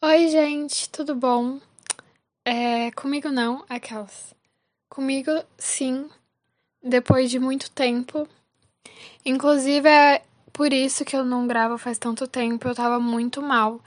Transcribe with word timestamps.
Oi, 0.00 0.28
gente, 0.28 0.88
tudo 0.90 1.12
bom? 1.12 1.58
É, 2.44 2.92
comigo 2.92 3.30
não, 3.30 3.64
aquelas. 3.68 4.32
Comigo, 4.88 5.32
sim, 5.58 6.08
depois 6.80 7.28
de 7.32 7.40
muito 7.40 7.68
tempo. 7.72 8.28
Inclusive, 9.26 9.88
é 9.88 10.22
por 10.52 10.72
isso 10.72 11.04
que 11.04 11.16
eu 11.16 11.24
não 11.24 11.48
gravo 11.48 11.76
faz 11.76 11.98
tanto 11.98 12.28
tempo, 12.28 12.68
eu 12.68 12.76
tava 12.76 13.00
muito 13.00 13.42
mal. 13.42 13.80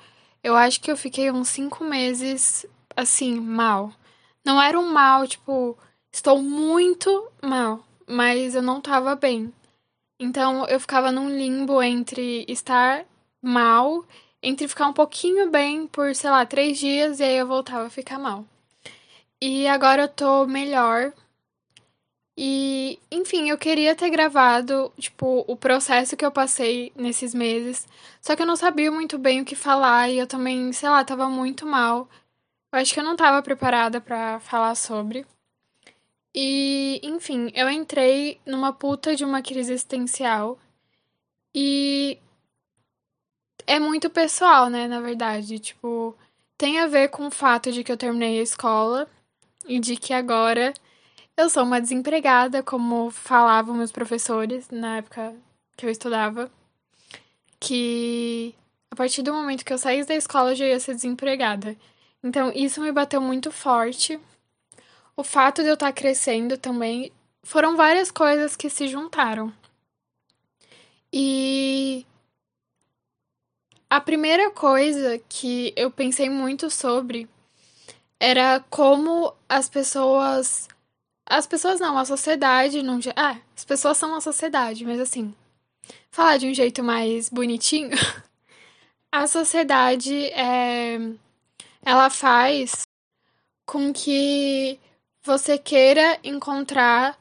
Eu 0.44 0.58
acho 0.58 0.82
que 0.82 0.92
eu 0.92 0.98
fiquei 0.98 1.32
uns 1.32 1.48
cinco 1.48 1.86
meses, 1.86 2.66
assim, 2.94 3.40
mal. 3.40 3.94
Não 4.46 4.62
era 4.62 4.78
um 4.78 4.92
mal, 4.92 5.26
tipo, 5.26 5.78
estou 6.12 6.42
muito 6.42 7.32
mal, 7.42 7.86
mas 8.06 8.54
eu 8.54 8.62
não 8.62 8.82
tava 8.82 9.16
bem. 9.16 9.54
Então, 10.20 10.66
eu 10.68 10.80
ficava 10.80 11.10
num 11.10 11.30
limbo 11.30 11.82
entre 11.82 12.46
estar 12.50 13.06
mal 13.42 14.06
entre 14.42 14.68
ficar 14.68 14.88
um 14.88 14.94
pouquinho 14.94 15.50
bem 15.50 15.88
por, 15.88 16.16
sei 16.16 16.30
lá, 16.30 16.46
três 16.46 16.80
dias 16.80 17.20
e 17.20 17.24
aí 17.24 17.38
eu 17.38 17.48
voltava 17.48 17.86
a 17.88 17.90
ficar 17.90 18.20
mal. 18.20 18.46
E 19.42 19.68
agora 19.68 20.04
eu 20.04 20.08
tô 20.10 20.46
melhor. 20.48 21.14
E, 22.38 23.00
enfim, 23.12 23.50
eu 23.50 23.58
queria 23.58 23.96
ter 23.96 24.10
gravado, 24.10 24.92
tipo, 24.98 25.44
o 25.48 25.56
processo 25.56 26.16
que 26.18 26.26
eu 26.26 26.32
passei 26.32 26.92
nesses 26.96 27.34
meses. 27.34 27.88
Só 28.22 28.36
que 28.36 28.42
eu 28.42 28.46
não 28.46 28.56
sabia 28.56 28.92
muito 28.92 29.18
bem 29.18 29.42
o 29.42 29.46
que 29.46 29.56
falar 29.56 30.10
e 30.10 30.18
eu 30.18 30.28
também, 30.28 30.72
sei 30.74 30.90
lá, 30.90 31.04
tava 31.04 31.30
muito 31.30 31.66
mal. 31.68 32.10
Eu 32.74 32.80
acho 32.80 32.94
que 32.94 33.00
eu 33.00 33.04
não 33.04 33.16
tava 33.16 33.42
preparada 33.44 34.00
para 34.02 34.40
falar 34.40 34.76
sobre. 34.76 35.26
E, 36.34 37.00
enfim, 37.04 37.52
eu 37.54 37.70
entrei 37.70 38.40
numa 38.46 38.72
puta 38.74 39.16
de 39.16 39.26
uma 39.26 39.42
crise 39.42 39.74
existencial. 39.74 40.58
E 41.54 42.18
é 43.68 43.80
muito 43.80 44.10
pessoal, 44.10 44.70
né, 44.70 44.88
na 44.88 45.00
verdade. 45.02 45.60
Tipo, 45.60 46.16
tem 46.58 46.80
a 46.80 46.88
ver 46.88 47.10
com 47.10 47.28
o 47.28 47.32
fato 47.32 47.72
de 47.72 47.84
que 47.84 47.92
eu 47.92 47.98
terminei 47.98 48.40
a 48.40 48.44
escola 48.44 49.08
e 49.68 49.80
de 49.80 49.96
que 49.96 50.14
agora 50.14 50.74
eu 51.38 51.50
sou 51.50 51.64
uma 51.64 51.82
desempregada, 51.82 52.62
como 52.62 53.10
falavam 53.12 53.76
meus 53.76 53.92
professores 53.92 54.70
na 54.70 54.98
época 54.98 55.36
que 55.76 55.86
eu 55.86 55.90
estudava. 55.90 56.52
Que 57.60 58.56
a 58.92 58.96
partir 58.96 59.22
do 59.22 59.34
momento 59.34 59.66
que 59.66 59.74
eu 59.74 59.78
saísse 59.78 60.08
da 60.08 60.16
escola 60.16 60.52
eu 60.52 60.56
já 60.56 60.66
ia 60.66 60.80
ser 60.80 60.94
desempregada. 60.96 61.76
Então, 62.24 62.52
isso 62.54 62.82
me 62.82 62.92
bateu 62.92 63.22
muito 63.22 63.52
forte. 63.52 64.20
O 65.16 65.24
fato 65.24 65.64
de 65.64 65.70
eu 65.70 65.74
estar 65.74 65.92
crescendo 65.92 66.58
também 66.58 67.12
foram 67.44 67.76
várias 67.76 68.12
coisas 68.12 68.56
que 68.56 68.70
se 68.70 68.88
juntaram. 68.88 69.52
E 71.12 72.06
a 73.92 74.00
primeira 74.00 74.50
coisa 74.52 75.20
que 75.28 75.74
eu 75.76 75.92
pensei 75.92 76.30
muito 76.30 76.70
sobre 76.70 77.28
era 78.18 78.62
como 78.70 79.34
as 79.50 79.68
pessoas. 79.68 80.70
As 81.26 81.46
pessoas 81.46 81.82
não, 81.82 81.98
a 81.98 82.06
sociedade 82.06 82.82
não. 82.82 83.02
Ah, 83.18 83.38
as 83.54 83.66
pessoas 83.66 83.98
são 83.98 84.16
a 84.16 84.22
sociedade, 84.22 84.86
mas 84.86 84.98
assim. 84.98 85.36
Falar 86.10 86.38
de 86.38 86.48
um 86.48 86.54
jeito 86.54 86.82
mais 86.82 87.28
bonitinho. 87.28 87.92
A 89.12 89.28
sociedade 89.28 90.28
é. 90.28 90.98
Ela 91.84 92.10
faz 92.10 92.84
com 93.66 93.92
que 93.92 94.80
você 95.22 95.58
queira 95.58 96.18
encontrar 96.24 97.20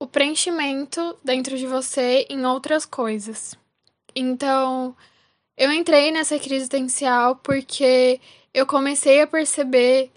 o 0.00 0.08
preenchimento 0.08 1.16
dentro 1.22 1.56
de 1.56 1.68
você 1.68 2.26
em 2.28 2.44
outras 2.44 2.84
coisas. 2.84 3.54
Então, 4.12 4.96
eu 5.58 5.72
entrei 5.72 6.12
nessa 6.12 6.38
crise 6.38 6.56
existencial 6.56 7.36
porque 7.36 8.20
eu 8.54 8.64
comecei 8.64 9.20
a 9.20 9.26
perceber 9.26 10.10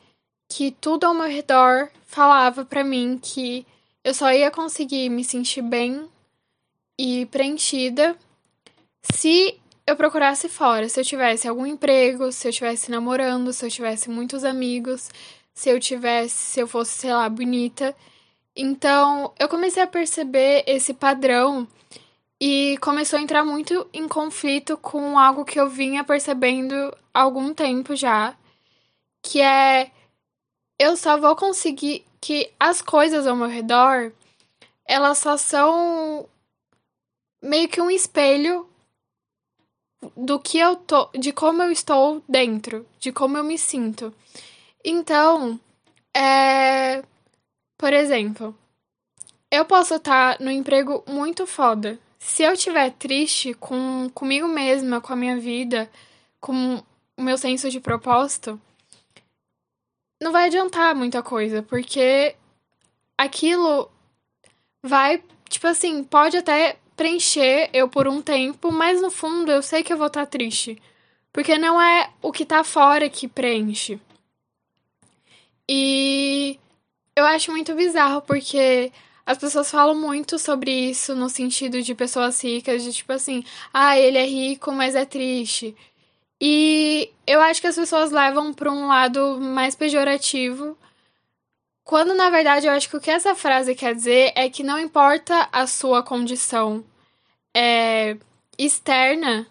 que 0.47 0.71
tudo 0.79 1.05
ao 1.05 1.13
meu 1.13 1.27
redor 1.27 1.89
falava 2.05 2.63
para 2.63 2.83
mim 2.83 3.19
que 3.21 3.65
eu 4.03 4.13
só 4.13 4.31
ia 4.31 4.51
conseguir 4.51 5.09
me 5.09 5.23
sentir 5.23 5.63
bem 5.63 6.07
e 6.99 7.25
preenchida 7.25 8.15
se 9.01 9.59
eu 9.87 9.95
procurasse 9.95 10.47
fora, 10.47 10.87
se 10.87 10.99
eu 10.99 11.03
tivesse 11.03 11.47
algum 11.47 11.65
emprego, 11.65 12.31
se 12.31 12.47
eu 12.47 12.51
tivesse 12.51 12.91
namorando, 12.91 13.51
se 13.51 13.65
eu 13.65 13.69
tivesse 13.69 14.09
muitos 14.09 14.43
amigos, 14.43 15.09
se 15.53 15.69
eu 15.69 15.79
tivesse, 15.79 16.35
se 16.35 16.59
eu 16.59 16.67
fosse, 16.67 16.91
sei 16.99 17.13
lá, 17.13 17.27
bonita. 17.27 17.95
Então, 18.55 19.33
eu 19.39 19.49
comecei 19.49 19.81
a 19.81 19.87
perceber 19.87 20.63
esse 20.67 20.93
padrão 20.93 21.67
e 22.41 22.75
começou 22.79 23.19
a 23.19 23.21
entrar 23.21 23.45
muito 23.45 23.87
em 23.93 24.07
conflito 24.07 24.75
com 24.75 25.19
algo 25.19 25.45
que 25.45 25.59
eu 25.59 25.69
vinha 25.69 26.03
percebendo 26.03 26.73
há 27.13 27.21
algum 27.21 27.53
tempo 27.53 27.95
já, 27.95 28.35
que 29.21 29.39
é 29.39 29.91
eu 30.79 30.97
só 30.97 31.19
vou 31.19 31.35
conseguir 31.35 32.03
que 32.19 32.51
as 32.59 32.81
coisas 32.81 33.27
ao 33.27 33.35
meu 33.35 33.47
redor 33.47 34.11
elas 34.83 35.19
só 35.19 35.37
são 35.37 36.27
meio 37.43 37.69
que 37.69 37.79
um 37.79 37.91
espelho 37.91 38.67
do 40.17 40.39
que 40.39 40.57
eu 40.57 40.75
tô, 40.75 41.09
de 41.13 41.31
como 41.31 41.61
eu 41.61 41.71
estou 41.71 42.23
dentro, 42.27 42.87
de 42.99 43.11
como 43.11 43.37
eu 43.37 43.43
me 43.43 43.57
sinto. 43.57 44.11
Então, 44.83 45.59
é, 46.15 47.03
por 47.77 47.93
exemplo, 47.93 48.57
eu 49.51 49.63
posso 49.63 49.93
estar 49.93 50.39
no 50.39 50.49
emprego 50.49 51.03
muito 51.07 51.45
foda, 51.45 51.99
se 52.23 52.43
eu 52.43 52.53
estiver 52.53 52.91
triste 52.91 53.51
com 53.55 54.07
comigo 54.13 54.47
mesma, 54.47 55.01
com 55.01 55.11
a 55.11 55.15
minha 55.15 55.39
vida, 55.39 55.89
com 56.39 56.75
o 57.17 57.21
meu 57.21 57.35
senso 57.35 57.67
de 57.67 57.79
propósito, 57.79 58.61
não 60.21 60.31
vai 60.31 60.45
adiantar 60.45 60.93
muita 60.93 61.23
coisa, 61.23 61.63
porque 61.63 62.35
aquilo 63.17 63.89
vai, 64.83 65.23
tipo 65.49 65.65
assim, 65.65 66.03
pode 66.03 66.37
até 66.37 66.77
preencher 66.95 67.71
eu 67.73 67.89
por 67.89 68.07
um 68.07 68.21
tempo, 68.21 68.71
mas 68.71 69.01
no 69.01 69.09
fundo 69.09 69.51
eu 69.51 69.63
sei 69.63 69.81
que 69.81 69.91
eu 69.91 69.97
vou 69.97 70.05
estar 70.05 70.27
triste. 70.27 70.79
Porque 71.33 71.57
não 71.57 71.81
é 71.81 72.11
o 72.21 72.31
que 72.31 72.45
tá 72.45 72.63
fora 72.63 73.09
que 73.09 73.27
preenche. 73.27 73.99
E 75.67 76.59
eu 77.15 77.25
acho 77.25 77.49
muito 77.51 77.73
bizarro, 77.73 78.21
porque 78.21 78.91
as 79.25 79.37
pessoas 79.37 79.69
falam 79.71 79.95
muito 79.95 80.39
sobre 80.39 80.71
isso 80.71 81.15
no 81.15 81.29
sentido 81.29 81.81
de 81.81 81.95
pessoas 81.95 82.43
ricas, 82.43 82.83
de 82.83 82.93
tipo 82.93 83.13
assim, 83.13 83.43
ah, 83.73 83.97
ele 83.97 84.17
é 84.17 84.25
rico, 84.25 84.71
mas 84.71 84.95
é 84.95 85.05
triste. 85.05 85.75
E 86.39 87.11
eu 87.27 87.39
acho 87.41 87.61
que 87.61 87.67
as 87.67 87.75
pessoas 87.75 88.11
levam 88.11 88.53
para 88.53 88.71
um 88.71 88.87
lado 88.87 89.39
mais 89.39 89.75
pejorativo, 89.75 90.77
quando 91.83 92.13
na 92.15 92.29
verdade 92.29 92.67
eu 92.67 92.73
acho 92.73 92.89
que 92.89 92.97
o 92.97 93.01
que 93.01 93.11
essa 93.11 93.35
frase 93.35 93.75
quer 93.75 93.93
dizer 93.93 94.31
é 94.35 94.49
que 94.49 94.63
não 94.63 94.79
importa 94.79 95.47
a 95.51 95.67
sua 95.67 96.01
condição 96.01 96.83
é, 97.55 98.17
externa, 98.57 99.47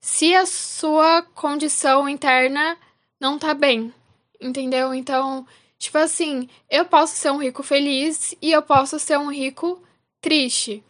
se 0.00 0.34
a 0.34 0.46
sua 0.46 1.22
condição 1.34 2.08
interna 2.08 2.76
não 3.20 3.38
tá 3.38 3.54
bem, 3.54 3.92
entendeu? 4.40 4.94
Então, 4.94 5.46
Tipo 5.78 5.98
assim, 5.98 6.48
eu 6.68 6.84
posso 6.84 7.16
ser 7.16 7.30
um 7.30 7.38
rico 7.38 7.62
feliz 7.62 8.34
e 8.42 8.50
eu 8.50 8.62
posso 8.62 8.98
ser 8.98 9.18
um 9.18 9.30
rico 9.30 9.80
triste. 10.20 10.82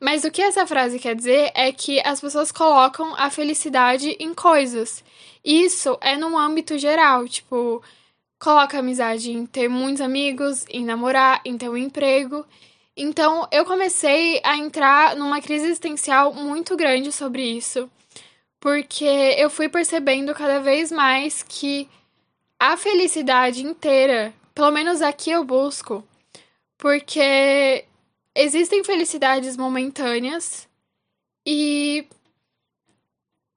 Mas 0.00 0.24
o 0.24 0.30
que 0.30 0.40
essa 0.40 0.66
frase 0.66 0.98
quer 0.98 1.14
dizer 1.14 1.50
é 1.54 1.72
que 1.72 2.00
as 2.00 2.20
pessoas 2.20 2.52
colocam 2.52 3.14
a 3.16 3.28
felicidade 3.30 4.16
em 4.18 4.32
coisas. 4.32 5.04
Isso 5.44 5.98
é 6.00 6.16
num 6.16 6.38
âmbito 6.38 6.78
geral, 6.78 7.28
tipo, 7.28 7.82
coloca 8.38 8.78
amizade 8.78 9.30
em 9.30 9.44
ter 9.44 9.68
muitos 9.68 10.00
amigos, 10.00 10.64
em 10.70 10.84
namorar, 10.84 11.40
em 11.44 11.58
ter 11.58 11.68
um 11.68 11.76
emprego. 11.76 12.44
Então, 12.96 13.46
eu 13.52 13.64
comecei 13.64 14.40
a 14.42 14.56
entrar 14.56 15.16
numa 15.16 15.40
crise 15.40 15.66
existencial 15.66 16.32
muito 16.32 16.76
grande 16.76 17.12
sobre 17.12 17.42
isso, 17.42 17.90
porque 18.58 19.04
eu 19.04 19.50
fui 19.50 19.68
percebendo 19.68 20.34
cada 20.34 20.60
vez 20.60 20.90
mais 20.90 21.42
que 21.42 21.88
a 22.58 22.76
felicidade 22.76 23.64
inteira, 23.64 24.32
pelo 24.54 24.70
menos 24.70 25.02
aqui 25.02 25.30
eu 25.30 25.44
busco, 25.44 26.06
porque 26.78 27.84
existem 28.34 28.82
felicidades 28.82 29.56
momentâneas 29.56 30.68
e 31.46 32.06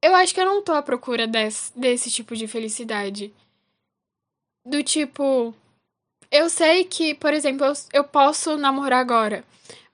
eu 0.01 0.15
acho 0.15 0.33
que 0.33 0.39
eu 0.39 0.45
não 0.45 0.61
tô 0.61 0.73
à 0.73 0.81
procura 0.81 1.27
desse, 1.27 1.77
desse 1.77 2.11
tipo 2.11 2.35
de 2.35 2.47
felicidade. 2.47 3.33
Do 4.65 4.83
tipo, 4.83 5.53
eu 6.31 6.49
sei 6.49 6.83
que, 6.83 7.13
por 7.13 7.33
exemplo, 7.33 7.65
eu, 7.65 7.73
eu 7.93 8.03
posso 8.03 8.57
namorar 8.57 8.99
agora, 8.99 9.43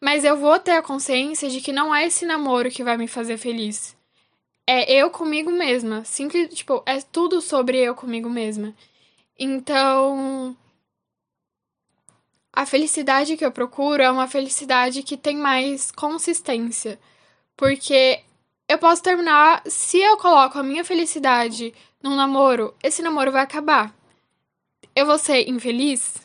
mas 0.01 0.23
eu 0.23 0.35
vou 0.37 0.59
ter 0.59 0.71
a 0.71 0.81
consciência 0.81 1.49
de 1.49 1.61
que 1.61 1.71
não 1.71 1.93
é 1.93 2.05
esse 2.05 2.25
namoro 2.25 2.69
que 2.69 2.83
vai 2.83 2.97
me 2.97 3.07
fazer 3.07 3.37
feliz. 3.37 3.95
É 4.67 4.91
eu 4.91 5.09
comigo 5.11 5.51
mesma. 5.51 6.03
Simples, 6.03 6.53
tipo, 6.53 6.83
é 6.85 6.99
tudo 7.01 7.39
sobre 7.39 7.77
eu 7.77 7.95
comigo 7.95 8.29
mesma. 8.29 8.73
Então, 9.37 10.55
a 12.53 12.65
felicidade 12.65 13.35
que 13.35 13.45
eu 13.45 13.51
procuro 13.51 14.01
é 14.01 14.09
uma 14.09 14.27
felicidade 14.27 15.03
que 15.03 15.17
tem 15.17 15.35
mais 15.35 15.91
consistência. 15.91 16.97
Porque 17.57 18.21
eu 18.67 18.77
posso 18.77 19.03
terminar. 19.03 19.61
Se 19.65 19.99
eu 19.99 20.17
coloco 20.17 20.57
a 20.57 20.63
minha 20.63 20.85
felicidade 20.85 21.73
num 22.01 22.15
namoro, 22.15 22.73
esse 22.81 23.01
namoro 23.01 23.31
vai 23.31 23.43
acabar. 23.43 23.93
Eu 24.95 25.05
vou 25.05 25.17
ser 25.17 25.49
infeliz? 25.49 26.15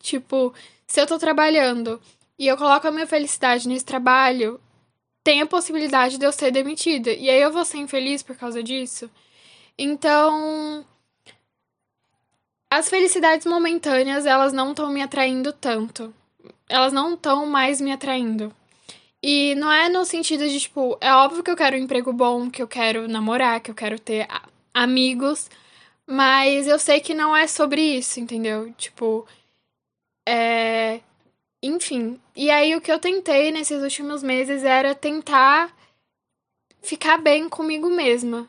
Tipo, 0.00 0.52
se 0.86 1.00
eu 1.00 1.06
tô 1.06 1.18
trabalhando 1.18 2.00
e 2.38 2.46
eu 2.46 2.56
coloco 2.56 2.88
a 2.88 2.90
minha 2.90 3.06
felicidade 3.06 3.68
nesse 3.68 3.84
trabalho, 3.84 4.60
tem 5.22 5.40
a 5.40 5.46
possibilidade 5.46 6.18
de 6.18 6.26
eu 6.26 6.32
ser 6.32 6.50
demitida. 6.50 7.12
E 7.12 7.30
aí 7.30 7.40
eu 7.40 7.52
vou 7.52 7.64
ser 7.64 7.78
infeliz 7.78 8.22
por 8.22 8.36
causa 8.36 8.62
disso. 8.62 9.08
Então, 9.78 10.84
as 12.74 12.88
felicidades 12.88 13.46
momentâneas, 13.46 14.26
elas 14.26 14.52
não 14.52 14.70
estão 14.70 14.90
me 14.90 15.00
atraindo 15.00 15.52
tanto. 15.52 16.12
Elas 16.68 16.92
não 16.92 17.14
estão 17.14 17.46
mais 17.46 17.80
me 17.80 17.92
atraindo. 17.92 18.52
E 19.22 19.54
não 19.54 19.72
é 19.72 19.88
no 19.88 20.04
sentido 20.04 20.46
de, 20.48 20.58
tipo, 20.58 20.98
é 21.00 21.12
óbvio 21.14 21.42
que 21.44 21.50
eu 21.50 21.56
quero 21.56 21.76
um 21.76 21.80
emprego 21.80 22.12
bom, 22.12 22.50
que 22.50 22.60
eu 22.60 22.66
quero 22.66 23.06
namorar, 23.06 23.60
que 23.60 23.70
eu 23.70 23.74
quero 23.76 23.96
ter 23.98 24.26
amigos, 24.74 25.48
mas 26.04 26.66
eu 26.66 26.78
sei 26.78 26.98
que 26.98 27.14
não 27.14 27.34
é 27.34 27.46
sobre 27.46 27.80
isso, 27.80 28.18
entendeu? 28.18 28.72
Tipo, 28.76 29.24
é. 30.28 31.00
Enfim. 31.62 32.20
E 32.34 32.50
aí 32.50 32.74
o 32.74 32.80
que 32.80 32.90
eu 32.90 32.98
tentei 32.98 33.52
nesses 33.52 33.82
últimos 33.82 34.20
meses 34.22 34.64
era 34.64 34.96
tentar 34.96 35.72
ficar 36.82 37.18
bem 37.18 37.48
comigo 37.48 37.88
mesma. 37.88 38.48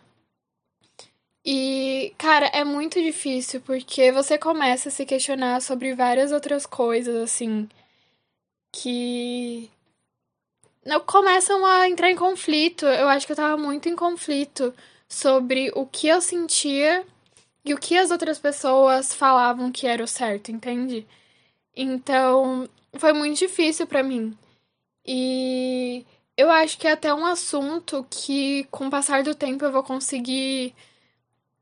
E, 1.46 2.14
cara, 2.18 2.48
é 2.48 2.64
muito 2.64 3.00
difícil 3.02 3.62
porque 3.62 4.12
você 4.12 4.38
começa 4.38 4.90
a 4.90 4.92
se 4.92 5.06
questionar 5.06 5.62
sobre 5.62 5.94
várias 5.94 6.32
outras 6.32 6.66
coisas, 6.66 7.16
assim, 7.16 7.70
que 8.72 9.70
começam 11.06 11.64
a 11.66 11.88
entrar 11.88 12.10
em 12.10 12.16
conflito. 12.16 12.86
Eu 12.86 13.08
acho 13.08 13.26
que 13.28 13.32
eu 13.32 13.36
tava 13.36 13.58
muito 13.58 13.88
em 13.88 13.96
conflito 13.96 14.74
sobre 15.08 15.72
o 15.76 15.86
que 15.86 16.08
eu 16.08 16.20
sentia 16.22 17.06
e 17.64 17.74
o 17.74 17.78
que 17.78 17.98
as 17.98 18.12
outras 18.12 18.40
pessoas 18.40 19.14
falavam 19.14 19.72
que 19.72 19.88
era 19.88 20.04
o 20.04 20.08
certo, 20.08 20.52
entende? 20.52 21.06
Então, 21.76 22.70
foi 22.96 23.14
muito 23.14 23.38
difícil 23.40 23.88
para 23.88 24.04
mim. 24.04 24.36
E 25.06 26.06
eu 26.38 26.50
acho 26.52 26.78
que 26.78 26.88
é 26.88 26.94
até 26.94 27.14
um 27.14 27.26
assunto 27.26 28.06
que, 28.10 28.66
com 28.72 28.88
o 28.88 28.92
passar 28.92 29.24
do 29.24 29.36
tempo, 29.36 29.66
eu 29.66 29.72
vou 29.72 29.84
conseguir 29.84 30.74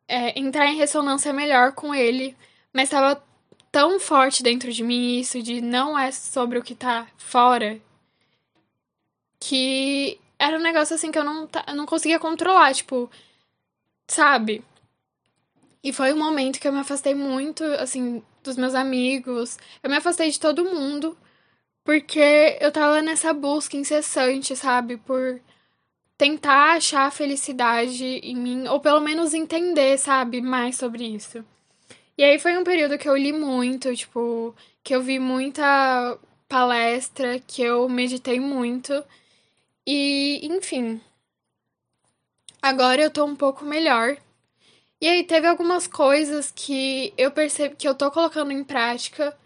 é, 0.08 0.40
entrar 0.40 0.68
em 0.68 0.78
ressonância 0.78 1.34
melhor 1.34 1.74
com 1.74 1.94
ele. 1.94 2.36
Mas 2.74 2.86
estava 2.86 3.24
tão 3.72 4.00
forte 4.00 4.44
dentro 4.44 4.72
de 4.72 4.84
mim 4.84 5.20
isso 5.20 5.42
de 5.42 5.62
não 5.62 5.98
é 5.98 6.12
sobre 6.12 6.60
o 6.60 6.64
que 6.64 6.76
tá 6.76 7.08
fora 7.18 7.82
que 9.44 10.20
era 10.40 10.58
um 10.58 10.62
negócio 10.62 10.96
assim 10.96 11.12
que 11.12 11.20
eu 11.20 11.24
não, 11.24 11.50
eu 11.68 11.76
não 11.76 11.86
conseguia 11.86 12.18
controlar, 12.18 12.74
tipo, 12.74 13.12
sabe? 14.08 14.64
E 15.84 15.92
foi 15.92 16.14
um 16.14 16.18
momento 16.18 16.60
que 16.60 16.68
eu 16.68 16.72
me 16.72 16.80
afastei 16.80 17.14
muito, 17.14 17.64
assim, 17.64 18.24
dos 18.42 18.56
meus 18.56 18.74
amigos. 18.74 19.58
Eu 19.82 19.90
me 19.90 19.98
afastei 19.98 20.30
de 20.30 20.40
todo 20.40 20.64
mundo, 20.64 21.18
porque 21.84 22.58
eu 22.62 22.72
tava 22.72 23.02
nessa 23.02 23.34
busca 23.34 23.76
incessante, 23.76 24.56
sabe? 24.56 24.98
Por 24.98 25.42
tentar 26.24 26.78
achar 26.78 27.12
felicidade 27.12 28.06
em 28.06 28.34
mim, 28.34 28.66
ou 28.70 28.80
pelo 28.80 29.02
menos 29.02 29.34
entender, 29.34 29.98
sabe? 29.98 30.40
Mais 30.42 30.78
sobre 30.78 31.04
isso. 31.04 31.44
E 32.18 32.24
aí 32.24 32.40
foi 32.40 32.58
um 32.58 32.64
período 32.64 32.98
que 32.98 33.10
eu 33.10 33.18
li 33.18 33.34
muito, 33.34 33.94
tipo, 33.94 34.56
que 34.82 34.96
eu 34.96 35.02
vi 35.02 35.20
muita 35.20 36.18
palestra, 36.48 37.42
que 37.42 37.62
eu 37.62 37.90
meditei 37.90 38.40
muito. 38.40 39.04
E, 39.86 40.40
enfim. 40.48 41.02
Agora 42.62 43.02
eu 43.02 43.12
tô 43.12 43.26
um 43.26 43.36
pouco 43.36 43.66
melhor. 43.66 44.16
E 45.02 45.08
aí 45.10 45.26
teve 45.26 45.46
algumas 45.46 45.88
coisas 45.88 46.54
que 46.56 47.14
eu 47.18 47.32
percebo 47.32 47.76
que 47.76 47.86
eu 47.86 47.96
tô 47.96 48.10
colocando 48.10 48.54
em 48.54 48.64
prática 48.64 49.38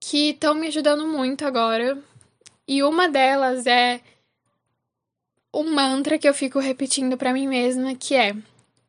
que 0.00 0.30
estão 0.30 0.54
me 0.54 0.66
ajudando 0.66 1.06
muito 1.06 1.46
agora. 1.46 2.02
E 2.66 2.82
uma 2.82 3.08
delas 3.08 3.64
é 3.64 4.00
um 5.52 5.74
mantra 5.74 6.18
que 6.18 6.28
eu 6.28 6.34
fico 6.34 6.58
repetindo 6.58 7.16
para 7.16 7.32
mim 7.32 7.46
mesma, 7.48 7.94
que 7.94 8.14
é: 8.14 8.34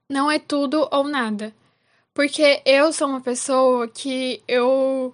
não 0.10 0.30
é 0.30 0.40
tudo 0.40 0.88
ou 0.92 1.04
nada. 1.08 1.54
Porque 2.14 2.62
eu 2.66 2.92
sou 2.92 3.08
uma 3.08 3.22
pessoa 3.22 3.88
que 3.88 4.44
eu 4.48 5.14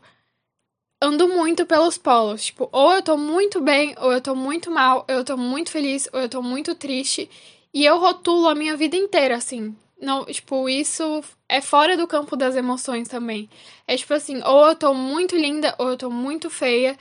ando 1.01 1.27
muito 1.27 1.65
pelos 1.65 1.97
polos. 1.97 2.45
Tipo, 2.45 2.69
ou 2.71 2.93
eu 2.93 3.01
tô 3.01 3.17
muito 3.17 3.61
bem, 3.61 3.95
ou 3.99 4.11
eu 4.11 4.21
tô 4.21 4.35
muito 4.35 4.71
mal, 4.71 5.05
ou 5.07 5.15
eu 5.15 5.23
tô 5.23 5.37
muito 5.37 5.71
feliz, 5.71 6.09
ou 6.13 6.19
eu 6.21 6.29
tô 6.29 6.41
muito 6.41 6.73
triste. 6.75 7.29
E 7.73 7.85
eu 7.85 7.99
rotulo 7.99 8.47
a 8.47 8.55
minha 8.55 8.75
vida 8.75 8.95
inteira, 8.95 9.35
assim. 9.35 9.75
Não, 10.01 10.25
tipo, 10.25 10.67
isso 10.69 11.23
é 11.47 11.61
fora 11.61 11.95
do 11.97 12.07
campo 12.07 12.35
das 12.35 12.55
emoções 12.55 13.07
também. 13.07 13.49
É 13.87 13.95
tipo 13.95 14.13
assim, 14.13 14.41
ou 14.43 14.67
eu 14.67 14.75
tô 14.75 14.93
muito 14.93 15.35
linda, 15.35 15.75
ou 15.77 15.89
eu 15.89 15.97
tô 15.97 16.09
muito 16.09 16.49
feia. 16.49 16.97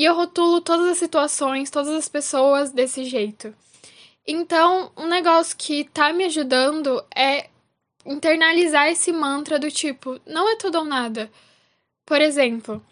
E 0.00 0.04
eu 0.06 0.14
rotulo 0.14 0.62
todas 0.62 0.88
as 0.88 0.96
situações, 0.96 1.68
todas 1.68 1.92
as 1.92 2.08
pessoas 2.08 2.72
desse 2.72 3.04
jeito. 3.04 3.54
Então, 4.26 4.90
um 4.96 5.06
negócio 5.06 5.54
que 5.54 5.84
tá 5.84 6.10
me 6.10 6.24
ajudando 6.24 7.04
é 7.14 7.50
internalizar 8.06 8.88
esse 8.88 9.12
mantra 9.12 9.58
do 9.58 9.70
tipo, 9.70 10.18
não 10.24 10.48
é 10.48 10.56
tudo 10.56 10.78
ou 10.78 10.86
nada. 10.86 11.30
Por 12.06 12.18
exemplo, 12.18 12.82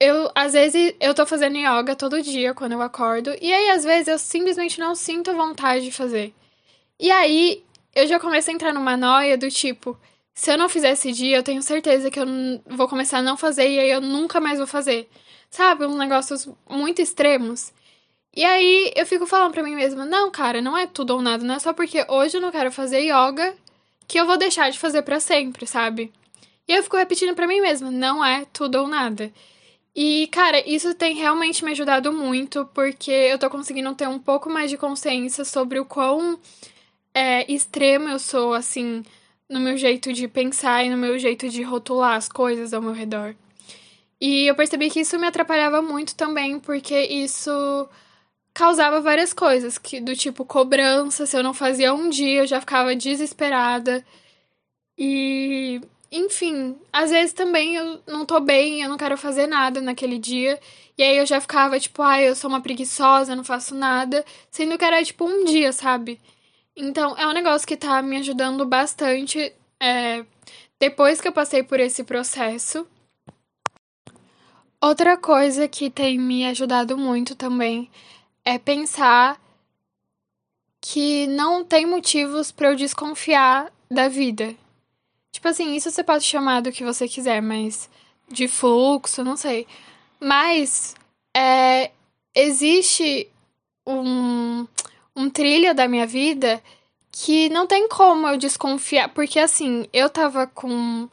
eu, 0.00 0.28
às 0.34 0.54
vezes, 0.54 0.92
eu 0.98 1.14
tô 1.14 1.24
fazendo 1.24 1.56
yoga 1.56 1.94
todo 1.94 2.20
dia 2.20 2.52
quando 2.52 2.72
eu 2.72 2.82
acordo, 2.82 3.32
e 3.40 3.52
aí, 3.52 3.70
às 3.70 3.84
vezes, 3.84 4.08
eu 4.08 4.18
simplesmente 4.18 4.80
não 4.80 4.96
sinto 4.96 5.32
vontade 5.36 5.84
de 5.84 5.92
fazer. 5.92 6.34
E 6.98 7.12
aí, 7.12 7.62
eu 7.94 8.08
já 8.08 8.18
começo 8.18 8.50
a 8.50 8.52
entrar 8.52 8.74
numa 8.74 8.96
noia 8.96 9.38
do 9.38 9.48
tipo, 9.48 9.96
se 10.34 10.50
eu 10.50 10.58
não 10.58 10.68
fizer 10.68 10.90
esse 10.90 11.12
dia, 11.12 11.36
eu 11.36 11.44
tenho 11.44 11.62
certeza 11.62 12.10
que 12.10 12.18
eu 12.18 12.26
vou 12.66 12.88
começar 12.88 13.18
a 13.18 13.22
não 13.22 13.36
fazer 13.36 13.70
e 13.70 13.78
aí 13.78 13.90
eu 13.92 14.00
nunca 14.00 14.40
mais 14.40 14.58
vou 14.58 14.66
fazer. 14.66 15.08
Sabe? 15.50 15.86
Uns 15.86 15.96
negócios 15.96 16.48
muito 16.68 17.00
extremos. 17.00 17.72
E 18.34 18.44
aí, 18.44 18.92
eu 18.94 19.06
fico 19.06 19.26
falando 19.26 19.52
pra 19.52 19.62
mim 19.62 19.74
mesma, 19.74 20.04
não, 20.04 20.30
cara, 20.30 20.60
não 20.62 20.76
é 20.76 20.86
tudo 20.86 21.14
ou 21.14 21.22
nada, 21.22 21.44
não 21.44 21.54
é 21.54 21.58
só 21.58 21.72
porque 21.72 22.04
hoje 22.08 22.36
eu 22.36 22.40
não 22.40 22.52
quero 22.52 22.70
fazer 22.70 23.00
yoga 23.00 23.54
que 24.06 24.18
eu 24.18 24.26
vou 24.26 24.38
deixar 24.38 24.70
de 24.70 24.78
fazer 24.78 25.02
para 25.02 25.20
sempre, 25.20 25.66
sabe? 25.66 26.12
E 26.66 26.72
eu 26.72 26.82
fico 26.82 26.96
repetindo 26.96 27.34
para 27.34 27.46
mim 27.46 27.60
mesma, 27.60 27.90
não 27.90 28.24
é 28.24 28.44
tudo 28.52 28.76
ou 28.76 28.86
nada. 28.86 29.32
E, 29.94 30.28
cara, 30.28 30.60
isso 30.68 30.94
tem 30.94 31.16
realmente 31.16 31.64
me 31.64 31.72
ajudado 31.72 32.12
muito, 32.12 32.64
porque 32.74 33.10
eu 33.10 33.38
tô 33.38 33.50
conseguindo 33.50 33.92
ter 33.94 34.06
um 34.08 34.18
pouco 34.18 34.48
mais 34.48 34.70
de 34.70 34.78
consciência 34.78 35.44
sobre 35.44 35.80
o 35.80 35.84
quão 35.84 36.38
é, 37.12 37.50
extremo 37.52 38.08
eu 38.08 38.18
sou, 38.18 38.54
assim, 38.54 39.02
no 39.48 39.58
meu 39.58 39.76
jeito 39.76 40.12
de 40.12 40.28
pensar 40.28 40.84
e 40.84 40.90
no 40.90 40.96
meu 40.96 41.18
jeito 41.18 41.48
de 41.48 41.62
rotular 41.62 42.16
as 42.16 42.28
coisas 42.28 42.72
ao 42.72 42.82
meu 42.82 42.92
redor. 42.92 43.34
E 44.20 44.46
eu 44.46 44.54
percebi 44.54 44.90
que 44.90 45.00
isso 45.00 45.18
me 45.18 45.26
atrapalhava 45.26 45.80
muito 45.80 46.14
também, 46.14 46.58
porque 46.58 47.00
isso 47.02 47.88
causava 48.52 49.00
várias 49.00 49.32
coisas, 49.32 49.78
que 49.78 50.00
do 50.00 50.16
tipo 50.16 50.44
cobrança, 50.44 51.26
se 51.26 51.36
eu 51.36 51.42
não 51.42 51.54
fazia 51.54 51.94
um 51.94 52.08
dia, 52.08 52.42
eu 52.42 52.46
já 52.46 52.60
ficava 52.60 52.94
desesperada. 52.96 54.04
E 54.98 55.80
enfim, 56.10 56.76
às 56.92 57.10
vezes 57.10 57.32
também 57.32 57.76
eu 57.76 58.00
não 58.06 58.24
tô 58.24 58.40
bem, 58.40 58.82
eu 58.82 58.88
não 58.88 58.96
quero 58.96 59.16
fazer 59.16 59.46
nada 59.46 59.80
naquele 59.80 60.18
dia. 60.18 60.58
E 60.96 61.02
aí 61.02 61.16
eu 61.18 61.26
já 61.26 61.40
ficava 61.40 61.78
tipo, 61.78 62.02
ai, 62.02 62.24
ah, 62.24 62.28
eu 62.28 62.36
sou 62.36 62.50
uma 62.50 62.60
preguiçosa, 62.60 63.36
não 63.36 63.44
faço 63.44 63.74
nada. 63.74 64.24
Sendo 64.50 64.76
que 64.78 64.84
era 64.84 65.02
tipo 65.04 65.24
um 65.24 65.44
dia, 65.44 65.72
sabe? 65.72 66.20
Então 66.76 67.16
é 67.16 67.26
um 67.26 67.32
negócio 67.32 67.66
que 67.66 67.76
tá 67.76 68.02
me 68.02 68.16
ajudando 68.18 68.64
bastante 68.66 69.52
é, 69.80 70.24
depois 70.80 71.20
que 71.20 71.28
eu 71.28 71.32
passei 71.32 71.62
por 71.62 71.78
esse 71.80 72.04
processo. 72.04 72.86
Outra 74.80 75.16
coisa 75.16 75.66
que 75.66 75.90
tem 75.90 76.18
me 76.18 76.46
ajudado 76.46 76.96
muito 76.96 77.34
também 77.34 77.90
é 78.44 78.58
pensar 78.58 79.40
que 80.80 81.26
não 81.26 81.64
tem 81.64 81.84
motivos 81.84 82.52
para 82.52 82.68
eu 82.68 82.76
desconfiar 82.76 83.72
da 83.90 84.08
vida. 84.08 84.54
Tipo 85.32 85.48
assim, 85.48 85.74
isso 85.74 85.90
você 85.90 86.04
pode 86.04 86.24
chamar 86.24 86.62
do 86.62 86.70
que 86.70 86.84
você 86.84 87.08
quiser, 87.08 87.42
mas 87.42 87.90
de 88.30 88.46
fluxo, 88.46 89.24
não 89.24 89.36
sei. 89.36 89.66
Mas 90.20 90.94
é, 91.36 91.90
existe 92.34 93.28
um, 93.84 94.66
um 95.14 95.28
trilho 95.28 95.74
da 95.74 95.88
minha 95.88 96.06
vida 96.06 96.62
que 97.10 97.48
não 97.48 97.66
tem 97.66 97.88
como 97.88 98.28
eu 98.28 98.36
desconfiar. 98.36 99.08
Porque 99.08 99.40
assim, 99.40 99.86
eu 99.92 100.08
tava 100.08 100.46
com 100.46 101.08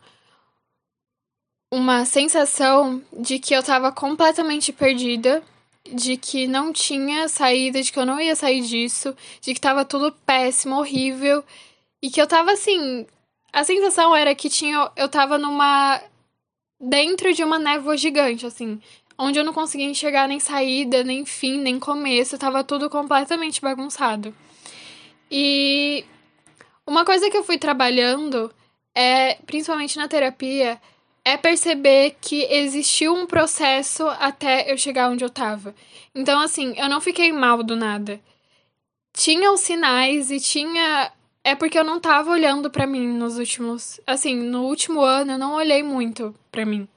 uma 1.75 2.05
sensação 2.05 3.03
de 3.11 3.37
que 3.37 3.53
eu 3.53 3.61
tava 3.61 3.91
completamente 3.91 4.71
perdida, 4.71 5.43
de 5.91 6.15
que 6.15 6.47
não 6.47 6.71
tinha 6.71 7.27
saída, 7.27 7.81
de 7.81 7.91
que 7.91 7.99
eu 7.99 8.05
não 8.05 8.17
ia 8.17 8.33
sair 8.33 8.61
disso, 8.61 9.13
de 9.41 9.53
que 9.53 9.59
tava 9.59 9.83
tudo 9.83 10.09
péssimo, 10.25 10.77
horrível. 10.77 11.43
E 12.01 12.09
que 12.09 12.21
eu 12.21 12.27
tava 12.27 12.53
assim, 12.53 13.05
a 13.51 13.65
sensação 13.65 14.15
era 14.15 14.33
que 14.33 14.49
tinha. 14.49 14.89
Eu 14.95 15.09
tava 15.09 15.37
numa. 15.37 16.01
dentro 16.79 17.33
de 17.33 17.43
uma 17.43 17.59
névoa 17.59 17.97
gigante, 17.97 18.45
assim. 18.45 18.79
onde 19.17 19.37
eu 19.37 19.43
não 19.43 19.51
conseguia 19.53 19.89
enxergar 19.89 20.29
nem 20.29 20.39
saída, 20.39 21.03
nem 21.03 21.25
fim, 21.25 21.59
nem 21.59 21.77
começo, 21.77 22.37
tava 22.37 22.63
tudo 22.63 22.89
completamente 22.89 23.59
bagunçado. 23.59 24.33
E 25.29 26.05
uma 26.87 27.03
coisa 27.03 27.29
que 27.29 27.35
eu 27.35 27.43
fui 27.43 27.57
trabalhando 27.57 28.49
é, 28.95 29.35
principalmente 29.45 29.97
na 29.97 30.07
terapia, 30.07 30.79
é 31.25 31.35
perceber 31.35 32.15
que 32.21 32.43
existiu 32.43 33.15
um 33.15 33.25
processo 33.25 34.07
até 34.19 34.71
eu 34.71 34.77
chegar 34.77 35.09
onde 35.09 35.25
eu 35.25 35.29
tava. 35.29 35.73
Então, 36.13 36.39
assim, 36.39 36.75
eu 36.77 36.87
não 36.87 37.01
fiquei 37.01 37.31
mal 37.33 37.63
do 37.63 37.75
nada. 37.75 38.21
Tinha 39.11 39.51
os 39.51 39.61
sinais 39.61 40.29
e 40.29 40.39
tinha. 40.39 41.11
É 41.43 41.55
porque 41.55 41.77
eu 41.77 41.83
não 41.83 41.99
tava 41.99 42.31
olhando 42.31 42.69
para 42.69 42.85
mim 42.85 43.07
nos 43.07 43.39
últimos. 43.39 43.99
Assim, 44.05 44.35
no 44.35 44.63
último 44.65 45.01
ano 45.01 45.33
eu 45.33 45.37
não 45.37 45.55
olhei 45.55 45.81
muito 45.81 46.33
para 46.51 46.65
mim. 46.65 46.87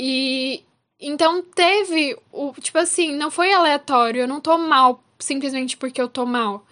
E. 0.00 0.64
Então 0.98 1.42
teve 1.42 2.16
o. 2.32 2.52
Tipo 2.60 2.78
assim, 2.78 3.14
não 3.16 3.30
foi 3.30 3.52
aleatório. 3.52 4.22
Eu 4.22 4.28
não 4.28 4.40
tô 4.40 4.56
mal 4.56 5.02
simplesmente 5.18 5.76
porque 5.76 6.00
eu 6.00 6.08
tô 6.08 6.24
mal. 6.24 6.64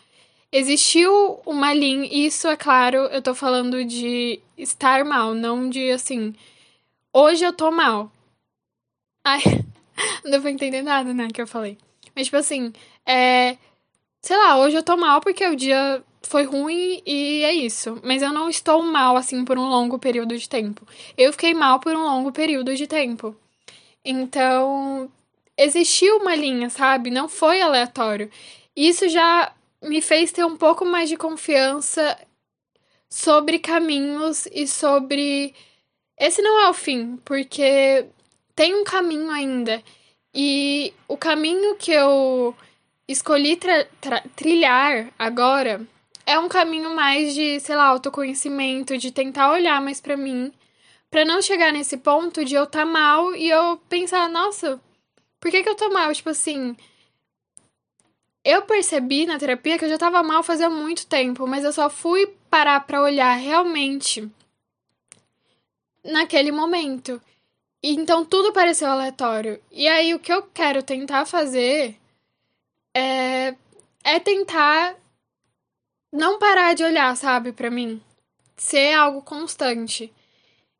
Existiu 0.52 1.40
uma 1.46 1.72
linha, 1.72 2.08
isso 2.10 2.48
é 2.48 2.56
claro, 2.56 2.98
eu 3.06 3.22
tô 3.22 3.34
falando 3.34 3.84
de 3.84 4.40
estar 4.58 5.04
mal, 5.04 5.32
não 5.32 5.70
de 5.70 5.90
assim. 5.90 6.34
Hoje 7.12 7.44
eu 7.44 7.52
tô 7.52 7.70
mal. 7.70 8.10
Ai, 9.24 9.40
não 10.24 10.30
deu 10.30 10.40
pra 10.40 10.50
entender 10.50 10.82
nada, 10.82 11.14
né, 11.14 11.28
que 11.32 11.40
eu 11.40 11.46
falei. 11.46 11.78
Mas, 12.14 12.26
tipo 12.26 12.36
assim, 12.36 12.72
é. 13.06 13.56
Sei 14.22 14.36
lá, 14.36 14.58
hoje 14.58 14.76
eu 14.76 14.82
tô 14.82 14.96
mal 14.96 15.20
porque 15.20 15.46
o 15.46 15.56
dia 15.56 16.02
foi 16.22 16.44
ruim 16.44 17.02
e 17.06 17.42
é 17.44 17.54
isso. 17.54 18.00
Mas 18.04 18.22
eu 18.22 18.32
não 18.32 18.48
estou 18.50 18.82
mal, 18.82 19.16
assim, 19.16 19.44
por 19.44 19.58
um 19.58 19.68
longo 19.68 19.98
período 19.98 20.36
de 20.36 20.48
tempo. 20.48 20.86
Eu 21.16 21.32
fiquei 21.32 21.54
mal 21.54 21.80
por 21.80 21.94
um 21.96 22.02
longo 22.02 22.32
período 22.32 22.74
de 22.76 22.86
tempo. 22.86 23.36
Então, 24.04 25.10
existiu 25.56 26.18
uma 26.18 26.34
linha, 26.34 26.70
sabe? 26.70 27.10
Não 27.10 27.28
foi 27.28 27.60
aleatório. 27.62 28.30
Isso 28.76 29.08
já 29.08 29.52
me 29.82 30.00
fez 30.00 30.32
ter 30.32 30.44
um 30.44 30.56
pouco 30.56 30.84
mais 30.84 31.08
de 31.08 31.16
confiança 31.16 32.18
sobre 33.08 33.58
caminhos 33.58 34.46
e 34.52 34.66
sobre. 34.66 35.54
Esse 36.18 36.42
não 36.42 36.60
é 36.60 36.68
o 36.68 36.74
fim, 36.74 37.16
porque 37.24 38.06
tem 38.54 38.74
um 38.74 38.84
caminho 38.84 39.30
ainda. 39.30 39.82
E 40.34 40.92
o 41.08 41.16
caminho 41.16 41.76
que 41.76 41.90
eu 41.90 42.54
escolhi 43.08 43.58
trilhar 44.36 45.12
agora 45.18 45.84
é 46.24 46.38
um 46.38 46.48
caminho 46.48 46.94
mais 46.94 47.34
de, 47.34 47.58
sei 47.58 47.74
lá, 47.74 47.86
autoconhecimento, 47.86 48.96
de 48.96 49.10
tentar 49.10 49.50
olhar 49.50 49.80
mais 49.80 50.00
para 50.00 50.16
mim, 50.16 50.52
para 51.10 51.24
não 51.24 51.42
chegar 51.42 51.72
nesse 51.72 51.96
ponto 51.96 52.44
de 52.44 52.54
eu 52.54 52.64
estar 52.64 52.80
tá 52.80 52.86
mal 52.86 53.34
e 53.34 53.48
eu 53.50 53.78
pensar, 53.88 54.28
nossa, 54.28 54.80
por 55.40 55.50
que 55.50 55.62
que 55.62 55.68
eu 55.68 55.74
tô 55.74 55.88
mal? 55.90 56.12
Tipo 56.14 56.30
assim, 56.30 56.76
eu 58.44 58.62
percebi 58.62 59.26
na 59.26 59.38
terapia 59.38 59.78
que 59.78 59.84
eu 59.84 59.88
já 59.88 59.98
tava 59.98 60.22
mal 60.22 60.42
fazia 60.42 60.70
muito 60.70 61.06
tempo, 61.06 61.46
mas 61.46 61.64
eu 61.64 61.72
só 61.72 61.90
fui 61.90 62.26
parar 62.48 62.80
pra 62.80 63.02
olhar 63.02 63.34
realmente 63.34 64.28
naquele 66.04 66.50
momento. 66.50 67.20
Então 67.82 68.24
tudo 68.24 68.52
pareceu 68.52 68.88
aleatório. 68.88 69.60
E 69.70 69.86
aí 69.88 70.14
o 70.14 70.18
que 70.18 70.32
eu 70.32 70.42
quero 70.42 70.82
tentar 70.82 71.24
fazer 71.26 71.96
é, 72.94 73.54
é 74.04 74.18
tentar 74.20 74.96
não 76.12 76.38
parar 76.38 76.74
de 76.74 76.82
olhar, 76.82 77.16
sabe, 77.16 77.52
para 77.52 77.70
mim. 77.70 78.00
Ser 78.56 78.94
algo 78.94 79.22
constante. 79.22 80.12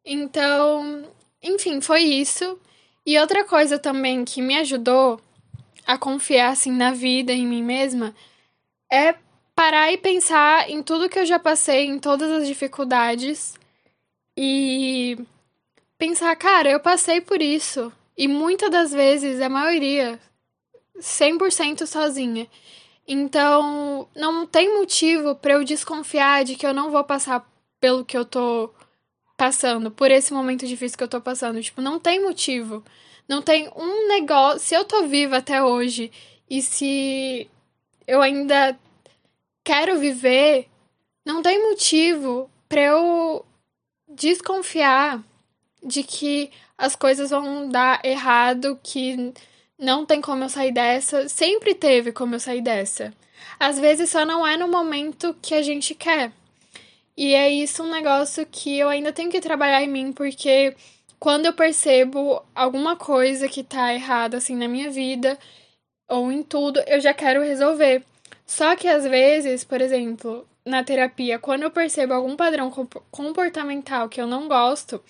Então, 0.05 1.09
enfim, 1.43 1.81
foi 1.81 2.03
isso. 2.03 2.59
E 3.07 3.19
outra 3.19 3.45
coisa 3.45 3.79
também 3.79 4.25
que 4.25 4.43
me 4.43 4.57
ajudou 4.59 5.21
a 5.91 5.99
confiar 5.99 6.51
assim 6.51 6.71
na 6.73 6.93
vida, 6.93 7.33
em 7.33 7.47
mim 7.47 7.63
mesma, 7.63 8.15
é 8.93 9.15
parar 9.55 9.93
e 9.93 9.99
pensar 9.99 10.71
em 10.71 10.83
tudo 10.83 11.09
que 11.09 11.19
eu 11.19 11.27
já 11.27 11.39
passei, 11.39 11.87
em 11.87 11.99
todas 11.99 12.31
as 12.31 12.47
dificuldades 12.47 13.55
e 14.37 15.19
pensar, 15.99 16.35
cara, 16.37 16.71
eu 16.71 16.81
passei 16.81 17.21
por 17.21 17.43
isso 17.43 17.93
e 18.17 18.29
muitas 18.29 18.71
das 18.71 18.93
vezes, 18.93 19.41
a 19.41 19.49
maioria, 19.49 20.21
100% 20.99 21.87
sozinha. 21.87 22.47
Então, 23.07 24.09
não 24.15 24.47
tem 24.47 24.79
motivo 24.79 25.35
para 25.35 25.55
eu 25.55 25.65
desconfiar 25.65 26.45
de 26.45 26.55
que 26.55 26.67
eu 26.67 26.73
não 26.73 26.91
vou 26.91 27.03
passar 27.03 27.45
pelo 27.81 28.05
que 28.05 28.17
eu 28.17 28.25
tô 28.25 28.71
passando, 29.37 29.91
por 29.91 30.11
esse 30.11 30.33
momento 30.33 30.67
difícil 30.67 30.97
que 30.99 31.03
eu 31.03 31.09
tô 31.09 31.21
passando. 31.21 31.63
Tipo, 31.63 31.81
não 31.81 31.99
tem 31.99 32.23
motivo. 32.23 32.85
Não 33.31 33.41
tem 33.41 33.71
um 33.77 34.09
negócio. 34.09 34.59
Se 34.59 34.75
eu 34.75 34.85
tô 34.85 35.07
viva 35.07 35.37
até 35.37 35.63
hoje 35.63 36.11
e 36.51 36.61
se 36.61 37.49
eu 38.05 38.21
ainda 38.21 38.77
quero 39.63 40.01
viver, 40.01 40.67
não 41.25 41.41
tem 41.41 41.63
motivo 41.63 42.51
para 42.69 42.81
eu 42.81 43.47
desconfiar 44.09 45.23
de 45.81 46.03
que 46.03 46.51
as 46.77 46.97
coisas 46.97 47.31
vão 47.31 47.69
dar 47.69 48.05
errado, 48.05 48.77
que 48.83 49.33
não 49.79 50.05
tem 50.05 50.21
como 50.21 50.43
eu 50.43 50.49
sair 50.49 50.73
dessa. 50.73 51.29
Sempre 51.29 51.73
teve 51.73 52.11
como 52.11 52.35
eu 52.35 52.41
sair 52.41 52.61
dessa. 52.61 53.15
Às 53.61 53.79
vezes 53.79 54.11
só 54.11 54.27
não 54.27 54.45
é 54.45 54.57
no 54.57 54.67
momento 54.67 55.37
que 55.41 55.55
a 55.55 55.63
gente 55.63 55.95
quer. 55.95 56.33
E 57.17 57.33
é 57.33 57.49
isso 57.49 57.85
um 57.85 57.91
negócio 57.93 58.45
que 58.45 58.77
eu 58.77 58.89
ainda 58.89 59.13
tenho 59.13 59.31
que 59.31 59.41
trabalhar 59.41 59.85
em 59.85 59.89
mim, 59.89 60.13
porque 60.13 60.75
quando 61.21 61.45
eu 61.45 61.53
percebo 61.53 62.43
alguma 62.55 62.97
coisa 62.97 63.47
que 63.47 63.63
tá 63.63 63.93
errada 63.93 64.39
assim 64.39 64.57
na 64.57 64.67
minha 64.67 64.91
vida 64.91 65.39
ou 66.09 66.33
em 66.33 66.43
tudo, 66.43 66.81
eu 66.87 66.99
já 66.99 67.13
quero 67.13 67.43
resolver. 67.43 68.03
Só 68.47 68.75
que 68.75 68.89
às 68.89 69.05
vezes, 69.05 69.63
por 69.63 69.83
exemplo, 69.83 70.49
na 70.65 70.83
terapia, 70.83 71.39
quando 71.39 71.63
eu 71.63 71.71
percebo 71.71 72.15
algum 72.15 72.35
padrão 72.35 72.73
comportamental 73.11 74.09
que 74.09 74.21
eu 74.21 74.27
não 74.27 74.49
gosto, 74.49 75.01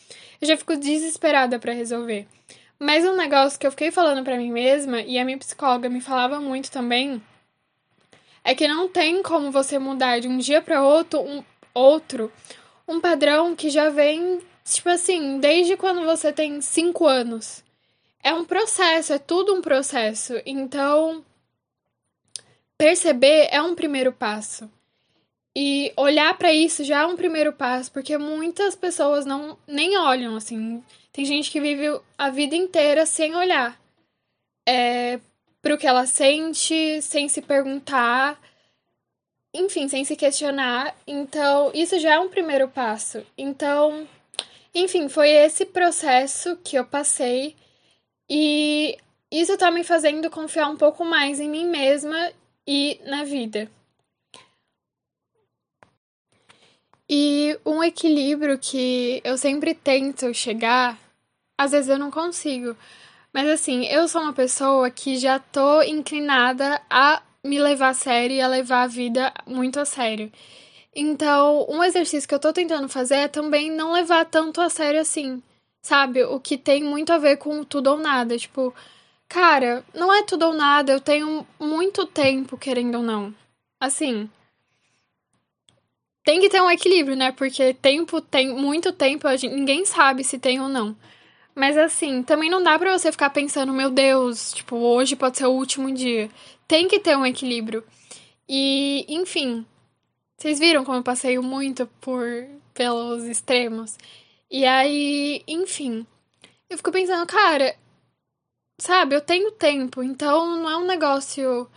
eu 0.40 0.48
já 0.48 0.56
fico 0.56 0.76
desesperada 0.76 1.60
para 1.60 1.72
resolver. 1.72 2.26
Mas 2.76 3.04
um 3.04 3.16
negócio 3.16 3.58
que 3.58 3.66
eu 3.66 3.70
fiquei 3.70 3.92
falando 3.92 4.24
para 4.24 4.36
mim 4.36 4.50
mesma 4.50 5.00
e 5.02 5.16
a 5.16 5.24
minha 5.24 5.38
psicóloga 5.38 5.88
me 5.88 6.00
falava 6.00 6.40
muito 6.40 6.72
também 6.72 7.22
é 8.42 8.54
que 8.54 8.66
não 8.66 8.88
tem 8.88 9.22
como 9.22 9.50
você 9.50 9.78
mudar 9.78 10.18
de 10.18 10.26
um 10.26 10.38
dia 10.38 10.60
para 10.60 10.82
outro 10.82 11.20
um 11.20 11.44
outro 11.74 12.32
um 12.88 12.98
padrão 12.98 13.54
que 13.54 13.68
já 13.68 13.90
vem 13.90 14.40
Tipo 14.64 14.88
assim, 14.90 15.40
desde 15.40 15.76
quando 15.76 16.04
você 16.04 16.32
tem 16.32 16.60
cinco 16.60 17.06
anos. 17.06 17.64
É 18.22 18.34
um 18.34 18.44
processo, 18.44 19.12
é 19.12 19.18
tudo 19.18 19.54
um 19.54 19.62
processo. 19.62 20.34
Então, 20.44 21.24
perceber 22.76 23.48
é 23.50 23.60
um 23.62 23.74
primeiro 23.74 24.12
passo. 24.12 24.70
E 25.56 25.92
olhar 25.96 26.36
para 26.38 26.52
isso 26.52 26.84
já 26.84 27.00
é 27.02 27.06
um 27.06 27.16
primeiro 27.16 27.52
passo, 27.52 27.90
porque 27.90 28.16
muitas 28.16 28.76
pessoas 28.76 29.26
não 29.26 29.58
nem 29.66 29.96
olham 29.98 30.36
assim. 30.36 30.82
Tem 31.12 31.24
gente 31.24 31.50
que 31.50 31.60
vive 31.60 32.00
a 32.16 32.30
vida 32.30 32.54
inteira 32.54 33.04
sem 33.04 33.34
olhar 33.34 33.80
é, 34.66 35.18
pro 35.60 35.76
que 35.76 35.86
ela 35.86 36.06
sente, 36.06 37.02
sem 37.02 37.28
se 37.28 37.42
perguntar, 37.42 38.40
enfim, 39.52 39.88
sem 39.88 40.04
se 40.04 40.14
questionar. 40.14 40.94
Então, 41.06 41.70
isso 41.74 41.98
já 41.98 42.14
é 42.14 42.18
um 42.18 42.28
primeiro 42.28 42.68
passo. 42.68 43.26
Então, 43.36 44.06
enfim, 44.74 45.08
foi 45.08 45.30
esse 45.30 45.66
processo 45.66 46.56
que 46.64 46.76
eu 46.76 46.84
passei 46.84 47.56
e 48.28 48.96
isso 49.30 49.56
tá 49.56 49.70
me 49.70 49.84
fazendo 49.84 50.30
confiar 50.30 50.68
um 50.68 50.76
pouco 50.76 51.04
mais 51.04 51.40
em 51.40 51.48
mim 51.48 51.66
mesma 51.66 52.32
e 52.66 53.00
na 53.04 53.24
vida. 53.24 53.70
E 57.08 57.58
um 57.66 57.82
equilíbrio 57.82 58.56
que 58.56 59.20
eu 59.24 59.36
sempre 59.36 59.74
tento 59.74 60.32
chegar, 60.32 60.96
às 61.58 61.72
vezes 61.72 61.88
eu 61.88 61.98
não 61.98 62.10
consigo. 62.10 62.76
Mas 63.32 63.48
assim, 63.48 63.84
eu 63.86 64.06
sou 64.06 64.22
uma 64.22 64.32
pessoa 64.32 64.90
que 64.90 65.16
já 65.16 65.38
tô 65.38 65.82
inclinada 65.82 66.80
a 66.88 67.20
me 67.44 67.58
levar 67.58 67.88
a 67.88 67.94
sério 67.94 68.36
e 68.36 68.40
a 68.40 68.46
levar 68.46 68.82
a 68.82 68.86
vida 68.86 69.32
muito 69.46 69.80
a 69.80 69.84
sério. 69.84 70.30
Então, 70.94 71.66
um 71.68 71.82
exercício 71.84 72.28
que 72.28 72.34
eu 72.34 72.40
tô 72.40 72.52
tentando 72.52 72.88
fazer 72.88 73.14
é 73.14 73.28
também 73.28 73.70
não 73.70 73.92
levar 73.92 74.24
tanto 74.24 74.60
a 74.60 74.68
sério 74.68 75.00
assim, 75.00 75.42
sabe? 75.82 76.24
O 76.24 76.40
que 76.40 76.58
tem 76.58 76.82
muito 76.82 77.12
a 77.12 77.18
ver 77.18 77.36
com 77.36 77.62
tudo 77.64 77.90
ou 77.90 77.96
nada. 77.96 78.36
Tipo, 78.36 78.74
cara, 79.28 79.84
não 79.94 80.12
é 80.12 80.22
tudo 80.24 80.46
ou 80.46 80.52
nada, 80.52 80.92
eu 80.92 81.00
tenho 81.00 81.46
muito 81.58 82.06
tempo, 82.06 82.58
querendo 82.58 82.96
ou 82.96 83.02
não. 83.04 83.34
Assim. 83.80 84.28
Tem 86.24 86.40
que 86.40 86.48
ter 86.48 86.60
um 86.60 86.70
equilíbrio, 86.70 87.16
né? 87.16 87.32
Porque 87.32 87.72
tempo 87.74 88.20
tem 88.20 88.52
muito 88.54 88.92
tempo, 88.92 89.26
a 89.26 89.36
gente, 89.36 89.54
ninguém 89.54 89.84
sabe 89.84 90.24
se 90.24 90.38
tem 90.38 90.60
ou 90.60 90.68
não. 90.68 90.96
Mas 91.54 91.76
assim, 91.76 92.22
também 92.22 92.50
não 92.50 92.62
dá 92.62 92.78
para 92.78 92.96
você 92.96 93.10
ficar 93.12 93.30
pensando, 93.30 93.72
meu 93.72 93.90
Deus, 93.90 94.52
tipo, 94.52 94.76
hoje 94.76 95.16
pode 95.16 95.38
ser 95.38 95.46
o 95.46 95.52
último 95.52 95.92
dia. 95.92 96.30
Tem 96.68 96.88
que 96.88 97.00
ter 97.00 97.16
um 97.16 97.26
equilíbrio. 97.26 97.84
E, 98.48 99.04
enfim, 99.08 99.64
vocês 100.40 100.58
viram 100.58 100.86
como 100.86 100.96
eu 100.96 101.02
passeio 101.02 101.42
muito 101.42 101.86
por 102.00 102.24
pelos 102.72 103.24
extremos? 103.24 103.98
E 104.50 104.64
aí, 104.64 105.44
enfim, 105.46 106.06
eu 106.70 106.78
fico 106.78 106.90
pensando, 106.90 107.26
cara, 107.26 107.76
sabe, 108.78 109.14
eu 109.14 109.20
tenho 109.20 109.52
tempo, 109.52 110.02
então 110.02 110.56
não 110.56 110.70
é 110.70 110.76
um 110.78 110.86
negócio, 110.86 111.68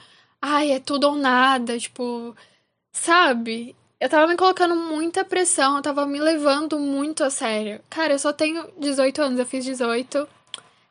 ai, 0.41 0.71
é 0.71 0.79
tudo 0.79 1.09
ou 1.09 1.15
nada, 1.15 1.77
tipo, 1.77 2.33
sabe? 2.93 3.75
Eu 3.99 4.09
tava 4.09 4.27
me 4.27 4.37
colocando 4.37 4.75
muita 4.77 5.25
pressão, 5.25 5.77
eu 5.77 5.81
tava 5.81 6.05
me 6.05 6.19
levando 6.19 6.79
muito 6.79 7.23
a 7.23 7.29
sério. 7.29 7.81
Cara, 7.89 8.13
eu 8.13 8.19
só 8.19 8.31
tenho 8.31 8.71
18 8.77 9.21
anos, 9.21 9.39
eu 9.39 9.45
fiz 9.45 9.65
18 9.65 10.27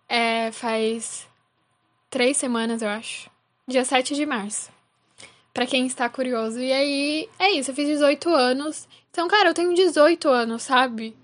é, 0.09 0.52
faz 0.52 1.26
três 2.11 2.37
semanas, 2.37 2.83
eu 2.83 2.88
acho. 2.91 3.31
Dia 3.67 3.85
7 3.85 4.14
de 4.14 4.26
março. 4.26 4.72
Pra 5.52 5.66
quem 5.66 5.87
está 5.87 6.09
curioso. 6.09 6.59
E 6.61 6.73
aí, 6.73 7.28
é 7.38 7.50
isso, 7.52 7.71
eu 7.71 7.75
fiz 7.75 7.87
18 7.87 8.28
anos. 8.30 8.88
Então, 9.11 9.28
cara, 9.28 9.50
eu 9.50 9.54
tenho 9.54 9.75
18 9.75 10.28
anos, 10.28 10.62
sabe? 10.62 11.14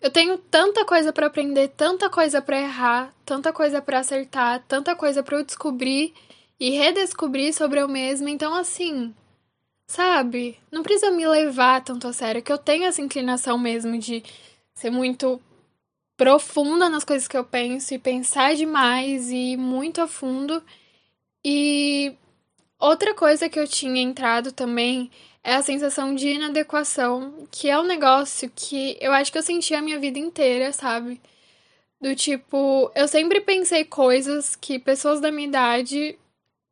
Eu 0.00 0.10
tenho 0.10 0.36
tanta 0.38 0.84
coisa 0.84 1.12
para 1.12 1.26
aprender, 1.26 1.68
tanta 1.68 2.10
coisa 2.10 2.42
para 2.42 2.60
errar, 2.60 3.14
tanta 3.24 3.52
coisa 3.52 3.80
para 3.80 4.00
acertar, 4.00 4.62
tanta 4.68 4.94
coisa 4.94 5.22
para 5.22 5.38
eu 5.38 5.44
descobrir 5.44 6.12
e 6.60 6.70
redescobrir 6.70 7.54
sobre 7.54 7.80
eu 7.80 7.88
mesma. 7.88 8.30
Então, 8.30 8.54
assim, 8.54 9.14
sabe? 9.86 10.58
Não 10.70 10.82
precisa 10.82 11.10
me 11.10 11.26
levar 11.26 11.82
tanto 11.82 12.06
a 12.06 12.12
sério, 12.12 12.42
que 12.42 12.52
eu 12.52 12.58
tenho 12.58 12.84
essa 12.84 13.00
inclinação 13.00 13.58
mesmo 13.58 13.98
de 13.98 14.22
ser 14.74 14.90
muito 14.90 15.40
profunda 16.16 16.88
nas 16.88 17.04
coisas 17.04 17.28
que 17.28 17.36
eu 17.36 17.44
penso 17.44 17.94
e 17.94 17.98
pensar 17.98 18.54
demais 18.54 19.30
e 19.30 19.52
ir 19.52 19.56
muito 19.56 20.00
a 20.00 20.06
fundo. 20.06 20.62
E 21.44 22.14
outra 22.78 23.14
coisa 23.14 23.48
que 23.48 23.58
eu 23.58 23.66
tinha 23.66 24.00
entrado 24.00 24.52
também 24.52 25.10
é 25.42 25.54
a 25.54 25.62
sensação 25.62 26.14
de 26.14 26.28
inadequação, 26.28 27.46
que 27.50 27.68
é 27.70 27.78
um 27.78 27.84
negócio 27.86 28.50
que 28.54 28.96
eu 29.00 29.12
acho 29.12 29.30
que 29.30 29.38
eu 29.38 29.42
senti 29.42 29.74
a 29.74 29.82
minha 29.82 29.98
vida 29.98 30.18
inteira, 30.18 30.72
sabe? 30.72 31.20
Do 32.00 32.14
tipo, 32.14 32.90
eu 32.94 33.08
sempre 33.08 33.40
pensei 33.40 33.84
coisas 33.84 34.56
que 34.56 34.78
pessoas 34.78 35.20
da 35.20 35.32
minha 35.32 35.48
idade, 35.48 36.18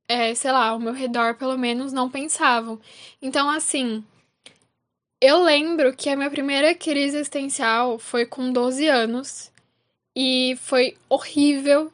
é, 0.09 0.35
sei 0.35 0.53
lá, 0.53 0.69
ao 0.69 0.81
meu 0.81 0.93
redor 0.93 1.37
pelo 1.37 1.57
menos, 1.59 1.93
não 1.93 2.11
pensavam. 2.11 2.81
Então, 3.23 3.49
assim, 3.49 4.05
eu 5.21 5.43
lembro 5.43 5.97
que 5.97 6.11
a 6.11 6.17
minha 6.17 6.31
primeira 6.31 6.75
crise 6.75 7.17
existencial 7.17 7.99
foi 7.99 8.27
com 8.27 8.53
12 8.53 8.87
anos 8.89 9.51
e 10.15 10.57
foi 10.61 10.97
horrível. 11.09 11.91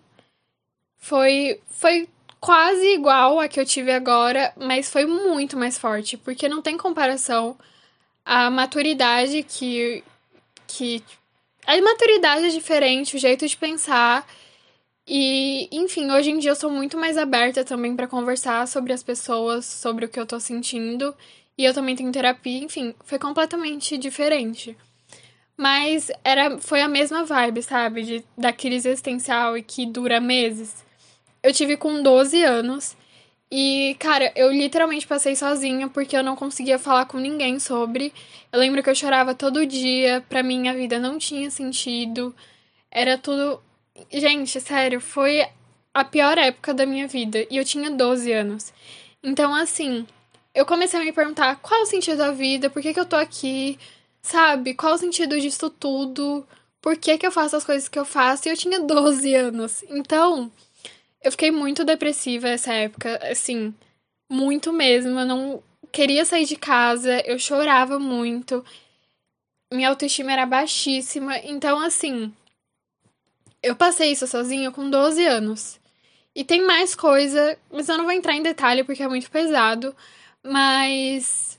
Foi, 0.96 1.60
foi 1.68 2.08
quase 2.40 2.94
igual 2.94 3.38
a 3.38 3.48
que 3.48 3.60
eu 3.60 3.66
tive 3.66 3.92
agora, 3.92 4.52
mas 4.56 4.90
foi 4.90 5.04
muito 5.06 5.56
mais 5.56 5.78
forte, 5.78 6.16
porque 6.16 6.48
não 6.48 6.62
tem 6.62 6.76
comparação 6.76 7.56
a 8.24 8.50
maturidade 8.50 9.42
que 9.42 10.02
que 10.66 11.02
a 11.66 11.80
maturidade 11.82 12.46
é 12.46 12.48
diferente, 12.48 13.16
o 13.16 13.18
jeito 13.18 13.46
de 13.46 13.56
pensar 13.56 14.26
e, 15.06 15.68
enfim, 15.72 16.10
hoje 16.10 16.30
em 16.30 16.38
dia 16.38 16.52
eu 16.52 16.56
sou 16.56 16.70
muito 16.70 16.96
mais 16.96 17.18
aberta 17.18 17.64
também 17.64 17.96
para 17.96 18.06
conversar 18.06 18.66
sobre 18.68 18.92
as 18.92 19.02
pessoas, 19.02 19.64
sobre 19.66 20.04
o 20.04 20.08
que 20.08 20.20
eu 20.20 20.26
tô 20.26 20.38
sentindo, 20.38 21.14
e 21.58 21.64
eu 21.64 21.74
também 21.74 21.96
tenho 21.96 22.12
terapia, 22.12 22.62
enfim, 22.62 22.94
foi 23.04 23.18
completamente 23.18 23.98
diferente. 23.98 24.76
Mas 25.56 26.10
era 26.24 26.58
foi 26.58 26.80
a 26.80 26.88
mesma 26.88 27.24
vibe, 27.24 27.62
sabe, 27.62 28.02
de 28.02 28.24
da 28.38 28.52
crise 28.52 28.88
existencial 28.88 29.58
e 29.58 29.62
que 29.62 29.84
dura 29.84 30.20
meses 30.20 30.84
eu 31.42 31.52
tive 31.52 31.76
com 31.76 32.02
12 32.02 32.42
anos. 32.42 32.96
E, 33.52 33.96
cara, 33.98 34.32
eu 34.36 34.52
literalmente 34.52 35.06
passei 35.06 35.34
sozinha 35.34 35.88
porque 35.88 36.16
eu 36.16 36.22
não 36.22 36.36
conseguia 36.36 36.78
falar 36.78 37.06
com 37.06 37.18
ninguém 37.18 37.58
sobre. 37.58 38.12
Eu 38.52 38.60
lembro 38.60 38.82
que 38.82 38.90
eu 38.90 38.94
chorava 38.94 39.34
todo 39.34 39.66
dia, 39.66 40.24
pra 40.28 40.42
mim 40.42 40.68
a 40.68 40.72
vida 40.72 40.98
não 40.98 41.18
tinha 41.18 41.50
sentido. 41.50 42.34
Era 42.90 43.18
tudo. 43.18 43.60
Gente, 44.12 44.60
sério, 44.60 45.00
foi 45.00 45.44
a 45.92 46.04
pior 46.04 46.38
época 46.38 46.72
da 46.72 46.86
minha 46.86 47.08
vida. 47.08 47.44
E 47.50 47.56
eu 47.56 47.64
tinha 47.64 47.90
12 47.90 48.32
anos. 48.32 48.72
Então, 49.22 49.54
assim, 49.54 50.06
eu 50.54 50.64
comecei 50.64 51.00
a 51.00 51.04
me 51.04 51.12
perguntar 51.12 51.56
qual 51.56 51.80
é 51.80 51.82
o 51.82 51.86
sentido 51.86 52.18
da 52.18 52.32
vida, 52.32 52.70
por 52.70 52.80
que, 52.82 52.94
que 52.94 53.00
eu 53.00 53.06
tô 53.06 53.16
aqui, 53.16 53.78
sabe? 54.22 54.74
Qual 54.74 54.92
é 54.92 54.94
o 54.96 54.98
sentido 54.98 55.40
disso 55.40 55.68
tudo? 55.70 56.46
Por 56.80 56.96
que, 56.96 57.18
que 57.18 57.26
eu 57.26 57.32
faço 57.32 57.56
as 57.56 57.64
coisas 57.64 57.88
que 57.88 57.98
eu 57.98 58.04
faço? 58.04 58.48
E 58.48 58.50
eu 58.50 58.56
tinha 58.56 58.80
12 58.80 59.34
anos. 59.34 59.84
Então. 59.88 60.50
Eu 61.22 61.30
fiquei 61.30 61.50
muito 61.50 61.84
depressiva 61.84 62.48
essa 62.48 62.72
época, 62.72 63.18
assim, 63.30 63.74
muito 64.30 64.72
mesmo. 64.72 65.18
Eu 65.18 65.26
não 65.26 65.62
queria 65.92 66.24
sair 66.24 66.46
de 66.46 66.56
casa, 66.56 67.20
eu 67.26 67.38
chorava 67.38 67.98
muito. 67.98 68.64
Minha 69.72 69.90
autoestima 69.90 70.32
era 70.32 70.46
baixíssima. 70.46 71.38
Então, 71.38 71.78
assim, 71.78 72.32
eu 73.62 73.76
passei 73.76 74.12
isso 74.12 74.26
sozinha 74.26 74.70
com 74.70 74.88
12 74.88 75.24
anos. 75.26 75.78
E 76.34 76.44
tem 76.44 76.62
mais 76.62 76.94
coisa, 76.94 77.58
mas 77.70 77.88
eu 77.88 77.98
não 77.98 78.04
vou 78.04 78.12
entrar 78.12 78.34
em 78.34 78.42
detalhe 78.42 78.84
porque 78.84 79.02
é 79.02 79.08
muito 79.08 79.30
pesado. 79.30 79.94
Mas 80.42 81.58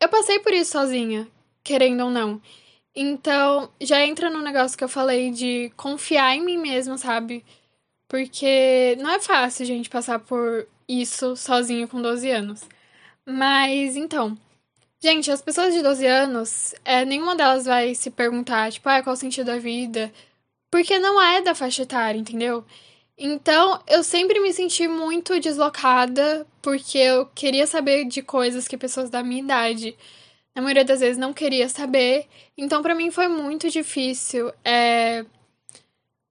eu 0.00 0.08
passei 0.08 0.38
por 0.38 0.52
isso 0.52 0.72
sozinha, 0.72 1.26
querendo 1.64 2.04
ou 2.04 2.10
não. 2.10 2.40
Então, 2.94 3.70
já 3.80 4.04
entra 4.04 4.30
no 4.30 4.42
negócio 4.42 4.76
que 4.76 4.84
eu 4.84 4.88
falei 4.88 5.30
de 5.30 5.72
confiar 5.76 6.36
em 6.36 6.44
mim 6.44 6.58
mesma, 6.58 6.96
sabe? 6.98 7.44
Porque 8.10 8.96
não 8.98 9.08
é 9.08 9.20
fácil, 9.20 9.64
gente, 9.64 9.88
passar 9.88 10.18
por 10.18 10.66
isso 10.88 11.36
sozinho 11.36 11.86
com 11.86 12.02
12 12.02 12.28
anos. 12.28 12.60
Mas, 13.24 13.96
então. 13.96 14.36
Gente, 15.00 15.30
as 15.30 15.40
pessoas 15.40 15.72
de 15.72 15.80
12 15.80 16.06
anos, 16.06 16.74
é, 16.84 17.04
nenhuma 17.04 17.36
delas 17.36 17.66
vai 17.66 17.94
se 17.94 18.10
perguntar, 18.10 18.72
tipo, 18.72 18.88
ah, 18.88 19.00
qual 19.02 19.14
o 19.14 19.16
sentido 19.16 19.46
da 19.46 19.58
vida? 19.58 20.12
Porque 20.72 20.98
não 20.98 21.22
é 21.22 21.40
da 21.40 21.54
faixa 21.54 21.82
etária, 21.82 22.18
entendeu? 22.18 22.64
Então, 23.16 23.80
eu 23.86 24.02
sempre 24.02 24.40
me 24.40 24.52
senti 24.52 24.88
muito 24.88 25.38
deslocada, 25.40 26.46
porque 26.60 26.98
eu 26.98 27.26
queria 27.26 27.66
saber 27.66 28.06
de 28.06 28.22
coisas 28.22 28.66
que 28.68 28.76
pessoas 28.76 29.10
da 29.10 29.22
minha 29.22 29.42
idade, 29.42 29.96
na 30.54 30.62
maioria 30.62 30.84
das 30.84 31.00
vezes, 31.00 31.18
não 31.18 31.32
queria 31.32 31.68
saber. 31.68 32.26
Então, 32.58 32.82
para 32.82 32.94
mim 32.94 33.10
foi 33.12 33.28
muito 33.28 33.70
difícil. 33.70 34.52
É 34.64 35.24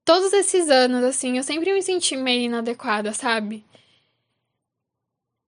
todos 0.09 0.33
esses 0.33 0.71
anos, 0.71 1.03
assim, 1.03 1.37
eu 1.37 1.43
sempre 1.43 1.71
me 1.71 1.83
senti 1.83 2.17
meio 2.17 2.45
inadequada, 2.45 3.13
sabe? 3.13 3.63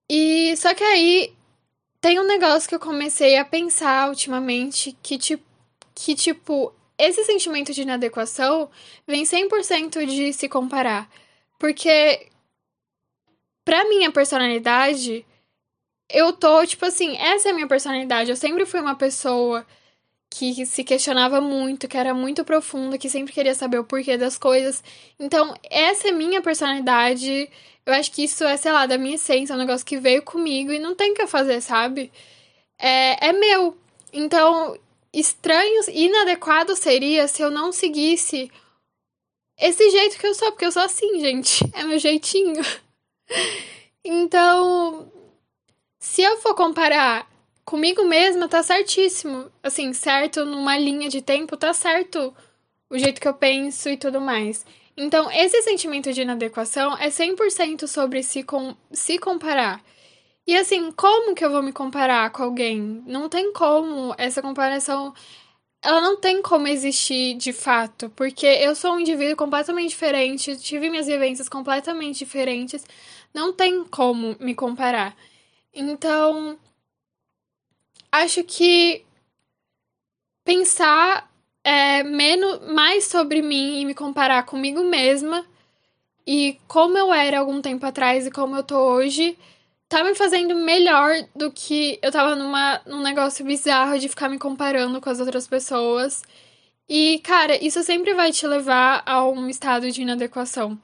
E 0.08 0.56
só 0.56 0.76
que 0.76 0.84
aí 0.84 1.34
tem 2.00 2.20
um 2.20 2.28
negócio 2.28 2.70
que 2.70 2.76
eu 2.76 2.80
comecei 2.80 3.38
a 3.38 3.44
pensar 3.44 4.08
ultimamente 4.08 4.96
que, 5.02 5.18
tipo, 5.18 5.44
que, 5.96 6.14
tipo 6.14 6.72
esse 6.96 7.24
sentimento 7.24 7.74
de 7.74 7.82
inadequação 7.82 8.70
vem 9.08 9.24
100% 9.26 10.06
de 10.06 10.32
se 10.32 10.48
comparar. 10.48 11.10
Porque, 11.58 12.28
pra 13.66 13.90
minha 13.90 14.12
personalidade, 14.12 15.26
eu 16.08 16.34
tô, 16.34 16.64
tipo 16.68 16.86
assim, 16.86 17.18
essa 17.18 17.50
é 17.50 17.52
a 17.52 17.56
minha 17.56 17.68
personalidade. 17.68 18.30
Eu 18.30 18.38
sempre 18.38 18.68
fui 18.68 18.80
uma 18.80 18.96
pessoa 18.96 19.66
que 20.32 20.66
se 20.66 20.82
questionava 20.86 21.42
muito, 21.42 21.90
que 21.90 21.98
era 21.98 22.14
muito 22.14 22.46
profunda, 22.46 22.98
que 22.98 23.10
sempre 23.10 23.34
queria 23.34 23.54
saber 23.54 23.80
o 23.80 23.84
porquê 23.84 24.18
das 24.18 24.38
coisas. 24.38 24.82
Então, 25.20 25.54
essa 25.70 26.08
é 26.08 26.12
minha 26.14 26.42
personalidade. 26.42 27.50
Eu 27.86 27.94
acho 27.94 28.12
que 28.14 28.24
isso 28.24 28.46
é, 28.46 28.56
sei 28.56 28.72
lá, 28.72 28.86
da 28.86 28.98
minha 28.98 29.16
essência, 29.16 29.52
é 29.52 29.56
um 29.56 29.60
negócio 29.60 29.86
que 29.86 30.00
veio 30.00 30.24
comigo 30.24 30.72
e 30.72 30.80
não 30.80 30.96
tem 30.96 31.12
o 31.12 31.16
que 31.16 31.28
fazer, 31.28 31.60
sabe? 31.62 32.10
É, 32.80 33.28
é 33.28 33.34
meu. 33.34 33.78
Então, 34.14 34.80
estranho, 35.14 35.84
inadequado 35.90 36.78
seria 36.78 37.28
se 37.28 37.42
eu 37.42 37.52
não 37.52 37.74
seguisse 37.74 38.50
esse 39.60 39.90
jeito 39.92 40.18
que 40.18 40.26
eu 40.26 40.34
sou, 40.34 40.52
porque 40.52 40.66
eu 40.66 40.72
sou 40.72 40.84
assim, 40.84 41.20
gente. 41.20 41.60
É 41.76 41.84
meu 41.84 42.00
jeitinho. 42.00 42.62
Então, 44.04 45.12
se 46.00 46.22
eu 46.22 46.38
for 46.38 46.56
comparar 46.56 47.30
comigo 47.72 48.04
mesma 48.04 48.50
tá 48.50 48.62
certíssimo. 48.62 49.50
Assim, 49.64 49.94
certo 49.94 50.44
numa 50.44 50.78
linha 50.78 51.08
de 51.08 51.22
tempo, 51.22 51.56
tá 51.56 51.74
certo 51.74 52.36
o 52.90 52.98
jeito 52.98 53.22
que 53.22 53.28
eu 53.28 53.34
penso 53.34 53.88
e 53.88 53.96
tudo 53.96 54.20
mais. 54.20 54.66
Então, 54.98 55.32
esse 55.32 55.62
sentimento 55.62 56.12
de 56.12 56.22
inadequação 56.22 56.98
é 56.98 57.08
100% 57.10 57.88
sobre 57.88 58.22
se, 58.24 58.44
com, 58.44 58.76
se 58.92 59.18
comparar. 59.18 59.82
E 60.46 60.58
assim, 60.58 60.92
como 60.92 61.34
que 61.34 61.46
eu 61.46 61.50
vou 61.52 61.64
me 61.64 61.72
comparar 61.72 62.30
com 62.32 62.44
alguém? 62.44 63.02
Não 63.08 63.30
tem 63.30 63.54
como. 63.54 64.14
Essa 64.18 64.42
comparação, 64.42 65.14
ela 65.82 66.02
não 66.02 66.20
tem 66.20 66.42
como 66.42 66.68
existir 66.68 67.36
de 67.36 67.54
fato, 67.54 68.10
porque 68.18 68.46
eu 68.46 68.76
sou 68.76 68.96
um 68.96 69.00
indivíduo 69.00 69.38
completamente 69.38 69.92
diferente, 69.92 70.58
tive 70.58 70.90
minhas 70.90 71.08
vivências 71.08 71.48
completamente 71.48 72.20
diferentes, 72.20 72.86
não 73.34 73.54
tem 73.54 73.86
como 73.86 74.36
me 74.42 74.54
comparar. 74.56 75.16
Então, 75.74 76.58
acho 78.12 78.44
que 78.44 79.06
pensar 80.44 81.32
é, 81.64 82.04
menos, 82.04 82.68
mais 82.72 83.06
sobre 83.06 83.42
mim 83.42 83.82
e 83.82 83.86
me 83.86 83.94
comparar 83.94 84.44
comigo 84.44 84.84
mesma 84.84 85.46
e 86.26 86.58
como 86.68 86.98
eu 86.98 87.14
era 87.14 87.40
algum 87.40 87.62
tempo 87.62 87.86
atrás 87.86 88.26
e 88.26 88.32
como 88.32 88.56
eu 88.56 88.64
tô 88.64 88.78
hoje, 88.78 89.38
tá 89.90 90.04
me 90.04 90.16
fazendo 90.16 90.56
melhor 90.56 91.14
do 91.36 91.52
que 91.52 92.00
eu 92.02 92.12
tava 92.12 92.36
numa, 92.36 92.82
num 92.86 93.02
negócio 93.02 93.44
bizarro 93.46 94.00
de 94.00 94.08
ficar 94.10 94.30
me 94.30 94.40
comparando 94.40 95.02
com 95.02 95.10
as 95.10 95.20
outras 95.20 95.48
pessoas. 95.48 96.24
E, 96.88 97.20
cara, 97.20 97.64
isso 97.64 97.84
sempre 97.84 98.14
vai 98.14 98.32
te 98.32 98.46
levar 98.48 99.04
a 99.06 99.26
um 99.28 99.50
estado 99.50 99.90
de 99.92 100.02
inadequação. 100.02 100.80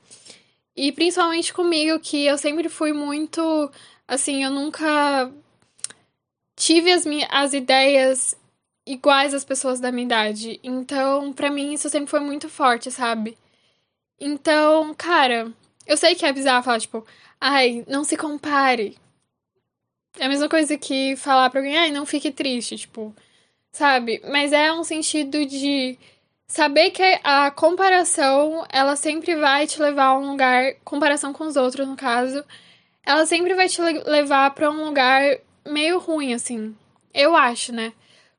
E 0.76 0.92
principalmente 0.92 1.54
comigo, 1.54 2.00
que 2.00 2.26
eu 2.26 2.38
sempre 2.38 2.70
fui 2.70 2.94
muito. 2.94 3.72
Assim, 4.08 4.44
eu 4.44 4.52
nunca 4.52 5.32
tive 6.58 6.92
as, 6.92 7.06
minhas, 7.06 7.30
as 7.32 7.54
ideias 7.54 8.36
iguais 8.86 9.34
às 9.34 9.46
pessoas 9.46 9.80
da 9.80 9.92
minha 9.92 10.06
idade. 10.06 10.60
Então, 10.64 11.32
para 11.32 11.52
mim, 11.52 11.74
isso 11.74 11.90
sempre 11.90 12.10
foi 12.10 12.20
muito 12.20 12.50
forte, 12.50 12.92
sabe? 12.92 13.38
Então, 14.20 14.94
cara, 14.96 15.54
eu 15.86 15.96
sei 15.96 16.16
que 16.16 16.26
é 16.26 16.34
bizarro 16.34 16.64
falar, 16.64 16.80
tipo, 16.80 17.06
ai, 17.40 17.86
não 17.88 18.04
se 18.04 18.18
compare. 18.18 18.98
É 20.20 20.26
a 20.26 20.30
mesma 20.30 20.50
coisa 20.50 20.78
que 20.78 21.16
falar 21.16 21.50
pra 21.50 21.60
alguém, 21.60 21.78
ai, 21.78 21.92
não 21.92 22.06
fique 22.06 22.32
triste, 22.32 22.76
tipo, 22.78 23.16
sabe? 23.72 24.22
Mas 24.30 24.52
é 24.52 24.74
um 24.74 24.84
sentido 24.84 25.46
de 25.46 25.98
saber 26.48 26.92
que 26.92 27.04
a 27.24 27.52
comparação, 27.52 28.66
ela 28.72 28.96
sempre 28.96 29.36
vai 29.36 29.68
te 29.68 29.80
levar 29.82 30.06
a 30.06 30.18
um 30.18 30.32
lugar, 30.32 30.74
comparação 30.84 31.34
com 31.34 31.46
os 31.46 31.56
outros, 31.56 31.88
no 31.88 31.96
caso, 31.96 32.44
ela 33.06 33.26
sempre 33.28 33.54
vai 33.54 33.70
te 33.70 33.82
levar 33.82 34.52
para 34.52 34.72
um 34.72 34.86
lugar 34.86 35.40
meio 35.68 36.00
ruim, 36.00 36.34
assim. 36.34 36.76
Eu 37.14 37.36
acho, 37.36 37.72
né? 37.74 37.94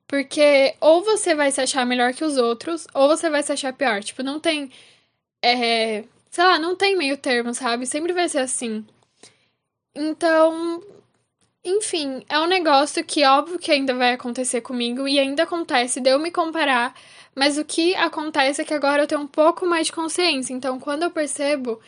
Porque 0.07 0.75
ou 0.81 1.03
você 1.05 1.35
vai 1.35 1.51
se 1.51 1.61
achar 1.61 1.85
melhor 1.87 2.15
que 2.15 2.25
os 2.25 2.37
outros, 2.39 2.87
ou 2.95 3.09
você 3.09 3.31
vai 3.31 3.43
se 3.43 3.53
achar 3.53 3.73
pior. 3.73 4.03
Tipo, 4.03 4.23
não 4.23 4.41
tem. 4.41 4.71
É, 5.45 6.05
sei 6.31 6.45
lá, 6.45 6.59
não 6.59 6.77
tem 6.77 6.97
meio 6.97 7.17
termo, 7.19 7.55
sabe? 7.55 7.87
Sempre 7.87 8.13
vai 8.13 8.29
ser 8.29 8.41
assim. 8.41 8.87
Então, 9.95 10.83
enfim, 11.65 12.25
é 12.29 12.39
um 12.41 12.47
negócio 12.47 13.05
que 13.05 13.25
óbvio 13.25 13.59
que 13.59 13.71
ainda 13.73 13.95
vai 13.95 14.13
acontecer 14.15 14.61
comigo 14.61 15.07
e 15.09 15.19
ainda 15.19 15.43
acontece 15.43 16.01
de 16.01 16.11
eu 16.11 16.19
me 16.19 16.31
comparar, 16.31 16.95
mas 17.35 17.59
o 17.59 17.65
que 17.65 17.95
acontece 17.97 18.63
é 18.63 18.65
que 18.65 18.75
agora 18.75 19.03
eu 19.03 19.07
tenho 19.07 19.21
um 19.23 19.27
pouco 19.27 19.67
mais 19.67 19.87
de 19.89 19.93
consciência. 19.93 20.53
Então, 20.55 20.79
quando 20.81 21.03
eu 21.05 21.11
percebo, 21.11 21.81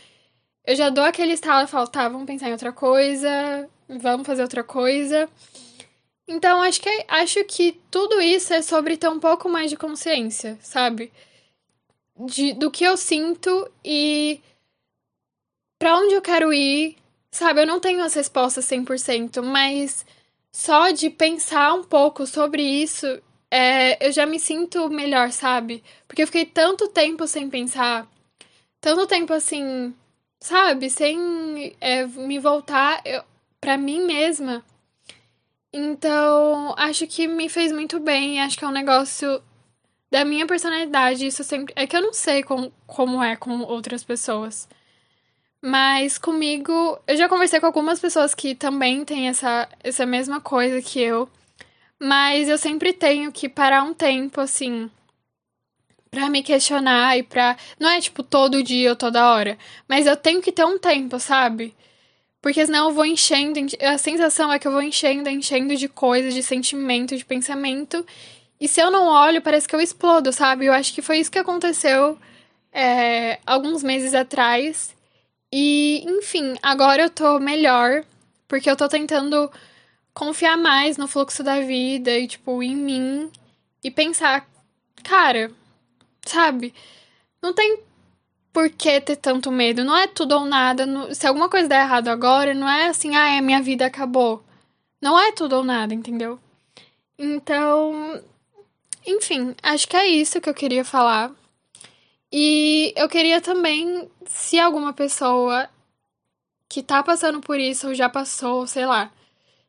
eu 0.66 0.74
já 0.76 0.90
dou 0.90 1.04
aquele 1.04 1.32
estalo 1.34 1.64
e 1.64 1.70
falo, 1.70 1.88
tá, 1.88 2.08
vamos 2.08 2.26
pensar 2.26 2.48
em 2.48 2.52
outra 2.52 2.72
coisa, 2.72 3.68
vamos 3.98 4.26
fazer 4.26 4.42
outra 4.42 4.62
coisa. 4.62 5.28
Então, 6.28 6.62
acho 6.62 6.80
que, 6.80 7.04
acho 7.08 7.44
que 7.44 7.72
tudo 7.90 8.20
isso 8.20 8.52
é 8.54 8.62
sobre 8.62 8.96
ter 8.96 9.08
um 9.08 9.18
pouco 9.18 9.48
mais 9.48 9.70
de 9.70 9.76
consciência, 9.76 10.58
sabe? 10.62 11.12
De, 12.16 12.52
do 12.52 12.70
que 12.70 12.84
eu 12.84 12.96
sinto 12.96 13.68
e 13.84 14.40
para 15.78 15.96
onde 15.96 16.14
eu 16.14 16.22
quero 16.22 16.52
ir, 16.52 16.96
sabe? 17.32 17.62
Eu 17.62 17.66
não 17.66 17.80
tenho 17.80 18.02
as 18.04 18.14
respostas 18.14 18.66
100%, 18.66 19.42
mas 19.42 20.04
só 20.52 20.90
de 20.90 21.10
pensar 21.10 21.74
um 21.74 21.84
pouco 21.84 22.26
sobre 22.26 22.62
isso, 22.62 23.06
é, 23.50 24.06
eu 24.06 24.12
já 24.12 24.26
me 24.26 24.38
sinto 24.38 24.88
melhor, 24.88 25.32
sabe? 25.32 25.82
Porque 26.06 26.22
eu 26.22 26.26
fiquei 26.26 26.46
tanto 26.46 26.88
tempo 26.88 27.26
sem 27.26 27.48
pensar, 27.50 28.08
tanto 28.80 29.06
tempo 29.06 29.32
assim, 29.32 29.94
sabe? 30.40 30.90
Sem 30.90 31.76
é, 31.80 32.06
me 32.06 32.38
voltar 32.38 33.00
eu, 33.04 33.24
pra 33.60 33.76
mim 33.76 34.04
mesma. 34.06 34.64
Então, 35.72 36.74
acho 36.76 37.06
que 37.06 37.28
me 37.28 37.48
fez 37.48 37.70
muito 37.72 38.00
bem. 38.00 38.40
Acho 38.40 38.58
que 38.58 38.64
é 38.64 38.68
um 38.68 38.72
negócio 38.72 39.42
da 40.10 40.24
minha 40.24 40.46
personalidade. 40.46 41.26
Isso 41.26 41.44
sempre. 41.44 41.72
É 41.76 41.86
que 41.86 41.96
eu 41.96 42.02
não 42.02 42.12
sei 42.12 42.42
com, 42.42 42.72
como 42.86 43.22
é 43.22 43.36
com 43.36 43.60
outras 43.60 44.02
pessoas. 44.02 44.68
Mas 45.62 46.18
comigo, 46.18 46.98
eu 47.06 47.16
já 47.16 47.28
conversei 47.28 47.60
com 47.60 47.66
algumas 47.66 48.00
pessoas 48.00 48.34
que 48.34 48.54
também 48.54 49.04
têm 49.04 49.28
essa, 49.28 49.68
essa 49.82 50.06
mesma 50.06 50.40
coisa 50.40 50.80
que 50.80 51.00
eu. 51.00 51.28
Mas 52.00 52.48
eu 52.48 52.56
sempre 52.58 52.92
tenho 52.94 53.30
que 53.30 53.48
parar 53.48 53.82
um 53.82 53.92
tempo, 53.92 54.40
assim, 54.40 54.90
pra 56.10 56.30
me 56.30 56.42
questionar 56.42 57.16
e 57.18 57.22
pra. 57.22 57.56
Não 57.78 57.90
é 57.90 58.00
tipo 58.00 58.22
todo 58.22 58.62
dia 58.62 58.90
ou 58.90 58.96
toda 58.96 59.30
hora. 59.32 59.58
Mas 59.88 60.06
eu 60.06 60.16
tenho 60.16 60.40
que 60.42 60.50
ter 60.52 60.64
um 60.64 60.78
tempo, 60.78 61.20
sabe? 61.20 61.74
Porque 62.40 62.64
senão 62.64 62.88
eu 62.88 62.94
vou 62.94 63.04
enchendo. 63.04 63.60
A 63.82 63.98
sensação 63.98 64.52
é 64.52 64.58
que 64.58 64.66
eu 64.66 64.72
vou 64.72 64.82
enchendo, 64.82 65.28
enchendo 65.28 65.76
de 65.76 65.88
coisas, 65.88 66.34
de 66.34 66.42
sentimento, 66.42 67.16
de 67.16 67.24
pensamento. 67.24 68.04
E 68.60 68.66
se 68.68 68.80
eu 68.80 68.90
não 68.90 69.06
olho, 69.06 69.42
parece 69.42 69.68
que 69.68 69.74
eu 69.74 69.80
explodo, 69.80 70.32
sabe? 70.32 70.66
Eu 70.66 70.72
acho 70.72 70.92
que 70.94 71.02
foi 71.02 71.18
isso 71.18 71.30
que 71.30 71.38
aconteceu 71.38 72.18
é, 72.72 73.38
alguns 73.46 73.82
meses 73.82 74.14
atrás. 74.14 74.94
E, 75.52 76.04
enfim, 76.06 76.54
agora 76.62 77.02
eu 77.02 77.10
tô 77.10 77.38
melhor, 77.40 78.04
porque 78.48 78.70
eu 78.70 78.76
tô 78.76 78.88
tentando 78.88 79.50
confiar 80.14 80.56
mais 80.56 80.96
no 80.96 81.08
fluxo 81.08 81.42
da 81.42 81.60
vida 81.60 82.10
e, 82.18 82.26
tipo, 82.26 82.62
em 82.62 82.76
mim. 82.76 83.30
E 83.82 83.90
pensar, 83.90 84.48
cara, 85.02 85.50
sabe? 86.26 86.74
Não 87.42 87.54
tem 87.54 87.80
por 88.52 88.70
que 88.70 89.00
ter 89.00 89.16
tanto 89.16 89.50
medo. 89.50 89.84
Não 89.84 89.96
é 89.96 90.06
tudo 90.06 90.34
ou 90.36 90.44
nada. 90.44 90.84
se 91.14 91.26
alguma 91.26 91.48
coisa 91.48 91.68
der 91.68 91.82
errado 91.82 92.08
agora, 92.08 92.54
não 92.54 92.68
é 92.68 92.88
assim, 92.88 93.14
ah, 93.16 93.38
a 93.38 93.42
minha 93.42 93.62
vida 93.62 93.86
acabou. 93.86 94.42
Não 95.00 95.18
é 95.18 95.32
tudo 95.32 95.56
ou 95.56 95.64
nada, 95.64 95.94
entendeu? 95.94 96.38
Então, 97.18 98.22
enfim, 99.06 99.54
acho 99.62 99.88
que 99.88 99.96
é 99.96 100.06
isso 100.06 100.40
que 100.40 100.48
eu 100.48 100.54
queria 100.54 100.84
falar. 100.84 101.32
E 102.32 102.92
eu 102.96 103.08
queria 103.08 103.40
também, 103.40 104.08
se 104.26 104.58
alguma 104.58 104.92
pessoa 104.92 105.68
que 106.68 106.82
tá 106.82 107.02
passando 107.02 107.40
por 107.40 107.58
isso 107.58 107.88
ou 107.88 107.94
já 107.94 108.08
passou, 108.08 108.66
sei 108.66 108.86
lá, 108.86 109.10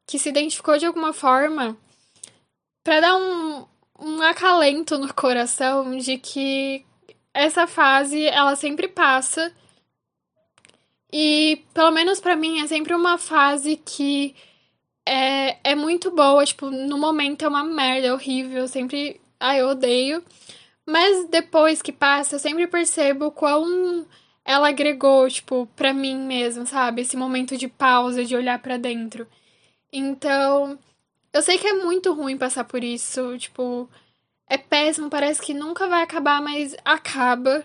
que 0.06 0.20
se 0.20 0.30
identificou 0.30 0.78
de 0.78 0.86
alguma 0.86 1.14
forma, 1.14 1.76
para 2.84 3.00
dar 3.00 3.16
um, 3.18 3.66
um 4.00 4.22
acalento 4.22 4.98
no 4.98 5.14
coração 5.14 5.98
de 5.98 6.18
que 6.18 6.86
essa 7.34 7.68
fase 7.68 8.26
ela 8.26 8.56
sempre 8.56 8.88
passa. 8.88 9.54
E 11.12 11.64
pelo 11.74 11.92
menos 11.92 12.20
para 12.20 12.36
mim 12.36 12.62
é 12.62 12.68
sempre 12.68 12.94
uma 12.94 13.18
fase 13.18 13.78
que 13.78 14.36
é, 15.06 15.72
é 15.72 15.76
muito 15.76 16.12
boa, 16.12 16.46
tipo, 16.46 16.70
no 16.70 16.98
momento 16.98 17.44
é 17.44 17.48
uma 17.48 17.64
merda, 17.64 18.08
é 18.08 18.14
horrível, 18.14 18.68
sempre, 18.68 19.20
ah, 19.40 19.58
eu 19.58 19.70
odeio. 19.70 20.24
Mas 20.88 21.28
depois 21.30 21.82
que 21.82 21.92
passa, 21.92 22.36
eu 22.36 22.40
sempre 22.40 22.68
percebo 22.68 23.32
quão 23.32 24.06
ela 24.46 24.70
agregou, 24.70 25.30
tipo, 25.30 25.68
pra 25.76 25.94
mim 25.94 26.18
mesmo, 26.18 26.66
sabe? 26.66 27.02
Esse 27.02 27.18
momento 27.18 27.58
de 27.58 27.68
pausa, 27.68 28.26
de 28.26 28.36
olhar 28.36 28.60
para 28.60 28.78
dentro. 28.78 29.28
Então, 29.94 30.80
eu 31.34 31.42
sei 31.42 31.58
que 31.58 31.68
é 31.68 31.74
muito 31.74 32.14
ruim 32.14 32.38
passar 32.38 32.64
por 32.66 32.84
isso, 32.84 33.38
tipo, 33.38 33.90
é 34.52 34.58
péssimo, 34.58 35.10
parece 35.10 35.42
que 35.42 35.54
nunca 35.54 35.88
vai 35.88 36.04
acabar, 36.04 36.42
mas 36.42 36.76
acaba. 36.84 37.64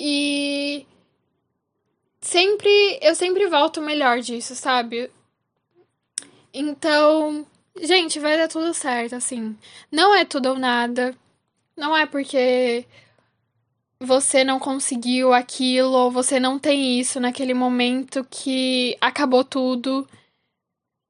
E 0.00 0.86
sempre 2.22 2.98
eu 3.02 3.14
sempre 3.14 3.46
volto 3.48 3.82
melhor 3.82 4.20
disso, 4.20 4.54
sabe? 4.54 5.10
Então, 6.54 7.46
gente, 7.82 8.18
vai 8.18 8.38
dar 8.38 8.48
tudo 8.48 8.72
certo, 8.72 9.14
assim. 9.14 9.54
Não 9.92 10.14
é 10.14 10.24
tudo 10.24 10.48
ou 10.48 10.58
nada. 10.58 11.14
Não 11.76 11.94
é 11.94 12.06
porque 12.06 12.86
você 14.00 14.42
não 14.42 14.58
conseguiu 14.58 15.34
aquilo 15.34 15.92
ou 15.92 16.10
você 16.10 16.40
não 16.40 16.58
tem 16.58 16.98
isso 16.98 17.20
naquele 17.20 17.52
momento 17.52 18.26
que 18.30 18.96
acabou 19.02 19.44
tudo. 19.44 20.08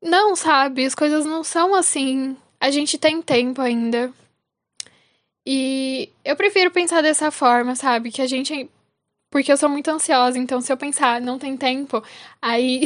Não, 0.02 0.34
sabe? 0.34 0.84
As 0.84 0.96
coisas 0.96 1.24
não 1.24 1.44
são 1.44 1.76
assim. 1.76 2.36
A 2.60 2.72
gente 2.72 2.98
tem 2.98 3.22
tempo 3.22 3.62
ainda. 3.62 4.12
E 5.46 6.10
eu 6.24 6.34
prefiro 6.34 6.72
pensar 6.72 7.02
dessa 7.02 7.30
forma, 7.30 7.76
sabe? 7.76 8.10
Que 8.10 8.20
a 8.20 8.26
gente. 8.26 8.68
Porque 9.30 9.52
eu 9.52 9.56
sou 9.56 9.68
muito 9.68 9.88
ansiosa, 9.88 10.38
então 10.38 10.60
se 10.60 10.72
eu 10.72 10.76
pensar, 10.76 11.20
não 11.20 11.38
tem 11.38 11.56
tempo, 11.56 12.02
aí. 12.42 12.84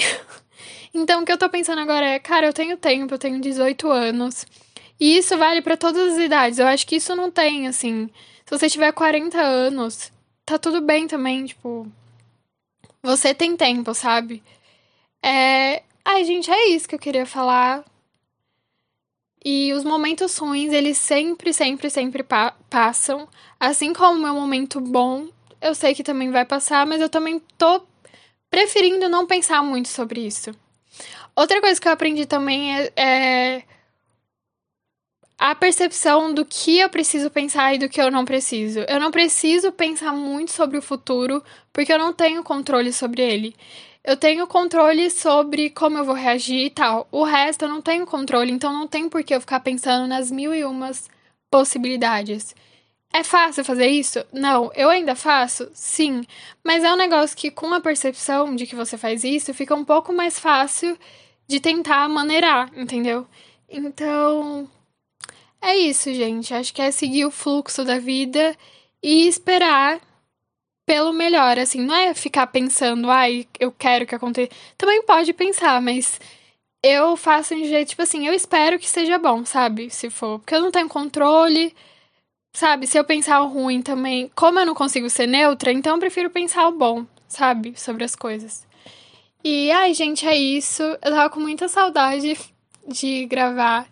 então 0.92 1.22
o 1.22 1.24
que 1.24 1.32
eu 1.32 1.38
tô 1.38 1.48
pensando 1.48 1.80
agora 1.80 2.06
é, 2.06 2.18
cara, 2.18 2.46
eu 2.46 2.52
tenho 2.52 2.76
tempo, 2.76 3.14
eu 3.14 3.18
tenho 3.18 3.40
18 3.40 3.88
anos. 3.90 4.46
E 4.98 5.16
isso 5.16 5.36
vale 5.38 5.62
para 5.62 5.76
todas 5.76 6.14
as 6.14 6.18
idades. 6.18 6.58
Eu 6.58 6.66
acho 6.66 6.86
que 6.86 6.96
isso 6.96 7.16
não 7.16 7.30
tem, 7.30 7.66
assim. 7.66 8.10
Se 8.44 8.50
você 8.58 8.68
tiver 8.68 8.92
40 8.92 9.40
anos, 9.40 10.12
tá 10.44 10.58
tudo 10.58 10.80
bem 10.82 11.06
também, 11.06 11.46
tipo. 11.46 11.86
Você 13.02 13.34
tem 13.34 13.56
tempo, 13.56 13.94
sabe? 13.94 14.42
É. 15.24 15.82
Ai, 16.04 16.24
gente, 16.24 16.50
é 16.50 16.68
isso 16.68 16.88
que 16.88 16.94
eu 16.94 16.98
queria 16.98 17.24
falar. 17.24 17.84
E 19.44 19.72
os 19.72 19.84
momentos 19.84 20.36
ruins, 20.36 20.72
eles 20.72 20.98
sempre, 20.98 21.52
sempre, 21.52 21.88
sempre 21.88 22.22
pa 22.22 22.54
passam. 22.68 23.28
Assim 23.58 23.92
como 23.92 24.18
o 24.18 24.22
meu 24.22 24.34
momento 24.34 24.80
bom, 24.80 25.28
eu 25.60 25.74
sei 25.74 25.94
que 25.94 26.02
também 26.02 26.30
vai 26.30 26.44
passar, 26.44 26.86
mas 26.86 27.00
eu 27.00 27.08
também 27.08 27.40
tô 27.56 27.82
preferindo 28.50 29.08
não 29.08 29.26
pensar 29.26 29.62
muito 29.62 29.88
sobre 29.88 30.26
isso. 30.26 30.50
Outra 31.34 31.60
coisa 31.60 31.80
que 31.80 31.88
eu 31.88 31.92
aprendi 31.92 32.26
também 32.26 32.76
é, 32.76 32.92
é 32.96 33.62
a 35.38 35.54
percepção 35.54 36.34
do 36.34 36.44
que 36.44 36.78
eu 36.78 36.90
preciso 36.90 37.30
pensar 37.30 37.74
e 37.74 37.78
do 37.78 37.88
que 37.88 38.00
eu 38.00 38.10
não 38.10 38.26
preciso. 38.26 38.80
Eu 38.80 39.00
não 39.00 39.10
preciso 39.10 39.72
pensar 39.72 40.12
muito 40.12 40.50
sobre 40.50 40.76
o 40.76 40.82
futuro 40.82 41.42
porque 41.72 41.90
eu 41.90 41.98
não 41.98 42.12
tenho 42.12 42.44
controle 42.44 42.92
sobre 42.92 43.22
ele 43.22 43.56
eu 44.04 44.16
tenho 44.16 44.46
controle 44.46 45.10
sobre 45.10 45.70
como 45.70 45.98
eu 45.98 46.04
vou 46.04 46.14
reagir 46.14 46.66
e 46.66 46.70
tal. 46.70 47.06
O 47.10 47.22
resto 47.24 47.64
eu 47.64 47.68
não 47.68 47.82
tenho 47.82 48.06
controle, 48.06 48.50
então 48.50 48.72
não 48.72 48.86
tem 48.86 49.08
por 49.08 49.22
que 49.22 49.34
eu 49.34 49.40
ficar 49.40 49.60
pensando 49.60 50.06
nas 50.06 50.30
mil 50.30 50.54
e 50.54 50.64
umas 50.64 51.08
possibilidades. 51.50 52.54
É 53.12 53.24
fácil 53.24 53.64
fazer 53.64 53.88
isso? 53.88 54.24
Não. 54.32 54.70
Eu 54.74 54.88
ainda 54.88 55.14
faço? 55.16 55.68
Sim. 55.74 56.22
Mas 56.64 56.84
é 56.84 56.92
um 56.92 56.96
negócio 56.96 57.36
que, 57.36 57.50
com 57.50 57.72
a 57.74 57.80
percepção 57.80 58.54
de 58.54 58.66
que 58.66 58.76
você 58.76 58.96
faz 58.96 59.24
isso, 59.24 59.52
fica 59.52 59.74
um 59.74 59.84
pouco 59.84 60.12
mais 60.12 60.38
fácil 60.38 60.96
de 61.46 61.58
tentar 61.60 62.08
maneirar, 62.08 62.70
entendeu? 62.76 63.26
Então. 63.68 64.70
É 65.60 65.76
isso, 65.76 66.12
gente. 66.14 66.54
Acho 66.54 66.72
que 66.72 66.80
é 66.80 66.90
seguir 66.90 67.24
o 67.26 67.30
fluxo 67.30 67.84
da 67.84 67.98
vida 67.98 68.56
e 69.02 69.26
esperar 69.26 70.00
pelo 70.90 71.12
melhor, 71.12 71.56
assim. 71.56 71.80
Não 71.80 71.94
é 71.94 72.12
ficar 72.14 72.48
pensando, 72.48 73.08
ai, 73.12 73.46
eu 73.60 73.70
quero 73.70 74.04
que 74.04 74.12
aconteça. 74.16 74.50
Também 74.76 75.04
pode 75.04 75.32
pensar, 75.32 75.80
mas 75.80 76.18
eu 76.82 77.16
faço 77.16 77.54
de 77.54 77.64
jeito, 77.66 77.90
tipo 77.90 78.02
assim, 78.02 78.26
eu 78.26 78.34
espero 78.34 78.76
que 78.76 78.88
seja 78.88 79.16
bom, 79.16 79.44
sabe? 79.44 79.88
Se 79.88 80.10
for. 80.10 80.40
Porque 80.40 80.52
eu 80.52 80.60
não 80.60 80.72
tenho 80.72 80.88
controle. 80.88 81.72
Sabe, 82.52 82.88
se 82.88 82.98
eu 82.98 83.04
pensar 83.04 83.40
o 83.40 83.46
ruim 83.46 83.80
também, 83.80 84.28
como 84.34 84.58
eu 84.58 84.66
não 84.66 84.74
consigo 84.74 85.08
ser 85.08 85.28
neutra, 85.28 85.70
então 85.70 85.94
eu 85.94 86.00
prefiro 86.00 86.28
pensar 86.30 86.66
o 86.66 86.72
bom, 86.72 87.06
sabe, 87.28 87.78
sobre 87.78 88.02
as 88.02 88.16
coisas. 88.16 88.66
E, 89.44 89.70
ai, 89.70 89.94
gente, 89.94 90.26
é 90.26 90.36
isso. 90.36 90.82
Eu 90.82 91.12
tava 91.12 91.30
com 91.30 91.38
muita 91.38 91.68
saudade 91.68 92.36
de 92.88 93.26
gravar. 93.26 93.86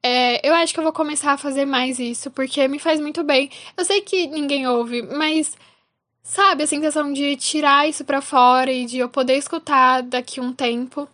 É, 0.00 0.48
eu 0.48 0.54
acho 0.54 0.72
que 0.72 0.78
eu 0.78 0.84
vou 0.84 0.92
começar 0.92 1.32
a 1.32 1.36
fazer 1.36 1.66
mais 1.66 1.98
isso, 1.98 2.30
porque 2.30 2.68
me 2.68 2.78
faz 2.78 3.00
muito 3.00 3.24
bem. 3.24 3.50
Eu 3.76 3.84
sei 3.84 4.00
que 4.00 4.28
ninguém 4.28 4.68
ouve, 4.68 5.02
mas, 5.02 5.56
sabe, 6.22 6.64
a 6.64 6.66
sensação 6.66 7.12
de 7.12 7.36
tirar 7.36 7.88
isso 7.88 8.04
pra 8.04 8.20
fora 8.20 8.72
e 8.72 8.86
de 8.86 8.98
eu 8.98 9.08
poder 9.08 9.36
escutar 9.36 10.02
daqui 10.02 10.40
um 10.40 10.52
tempo. 10.52 11.08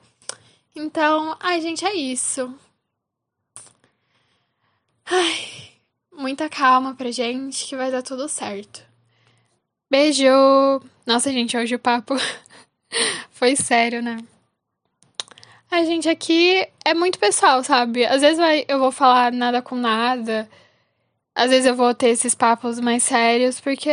Então, 0.75 1.37
ai, 1.41 1.61
gente, 1.61 1.85
é 1.85 1.95
isso. 1.95 2.55
Ai 5.05 5.67
muita 6.17 6.49
calma 6.49 6.95
pra 6.95 7.11
gente 7.11 7.67
que 7.67 7.77
vai 7.77 7.91
dar 7.91 8.03
tudo 8.03 8.29
certo. 8.29 8.83
Beijo! 9.91 10.25
Nossa, 11.07 11.31
gente, 11.31 11.57
hoje 11.57 11.75
o 11.75 11.79
papo 11.79 12.15
foi 13.31 13.55
sério, 13.55 14.03
né? 14.03 14.19
A 15.71 15.85
gente 15.85 16.09
aqui 16.09 16.67
é 16.85 16.95
muito 16.95 17.19
pessoal, 17.19 17.63
sabe? 17.63 18.05
Às 18.07 18.23
vezes 18.23 18.39
vai, 18.39 18.65
eu 18.67 18.79
vou 18.79 18.91
falar 18.91 19.31
nada 19.31 19.61
com 19.61 19.77
nada. 19.77 20.49
Às 21.35 21.51
vezes 21.51 21.67
eu 21.67 21.77
vou 21.77 21.95
ter 21.95 22.09
esses 22.09 22.35
papos 22.35 22.81
mais 22.81 23.03
sérios, 23.03 23.61
porque 23.61 23.91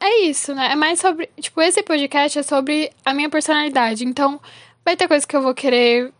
é 0.00 0.20
isso, 0.22 0.54
né? 0.54 0.72
É 0.72 0.74
mais 0.74 0.98
sobre. 0.98 1.28
Tipo, 1.38 1.60
esse 1.60 1.82
podcast 1.82 2.38
é 2.38 2.42
sobre 2.42 2.90
a 3.04 3.12
minha 3.12 3.28
personalidade. 3.28 4.04
Então, 4.04 4.40
vai 4.84 4.96
ter 4.96 5.06
coisas 5.06 5.26
que 5.26 5.36
eu 5.36 5.42
vou 5.42 5.54
querer. 5.54 6.12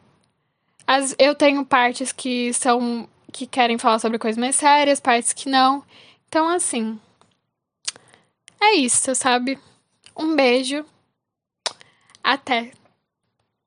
As, 0.86 1.14
eu 1.18 1.34
tenho 1.34 1.64
partes 1.64 2.12
que 2.12 2.52
são 2.52 3.08
que 3.32 3.46
querem 3.46 3.78
falar 3.78 3.98
sobre 3.98 4.18
coisas 4.18 4.38
mais 4.38 4.56
sérias, 4.56 5.00
partes 5.00 5.32
que 5.32 5.48
não. 5.48 5.82
Então, 6.28 6.48
assim. 6.48 7.00
É 8.60 8.74
isso, 8.74 9.14
sabe? 9.14 9.58
Um 10.16 10.36
beijo. 10.36 10.84
Até. 12.22 12.72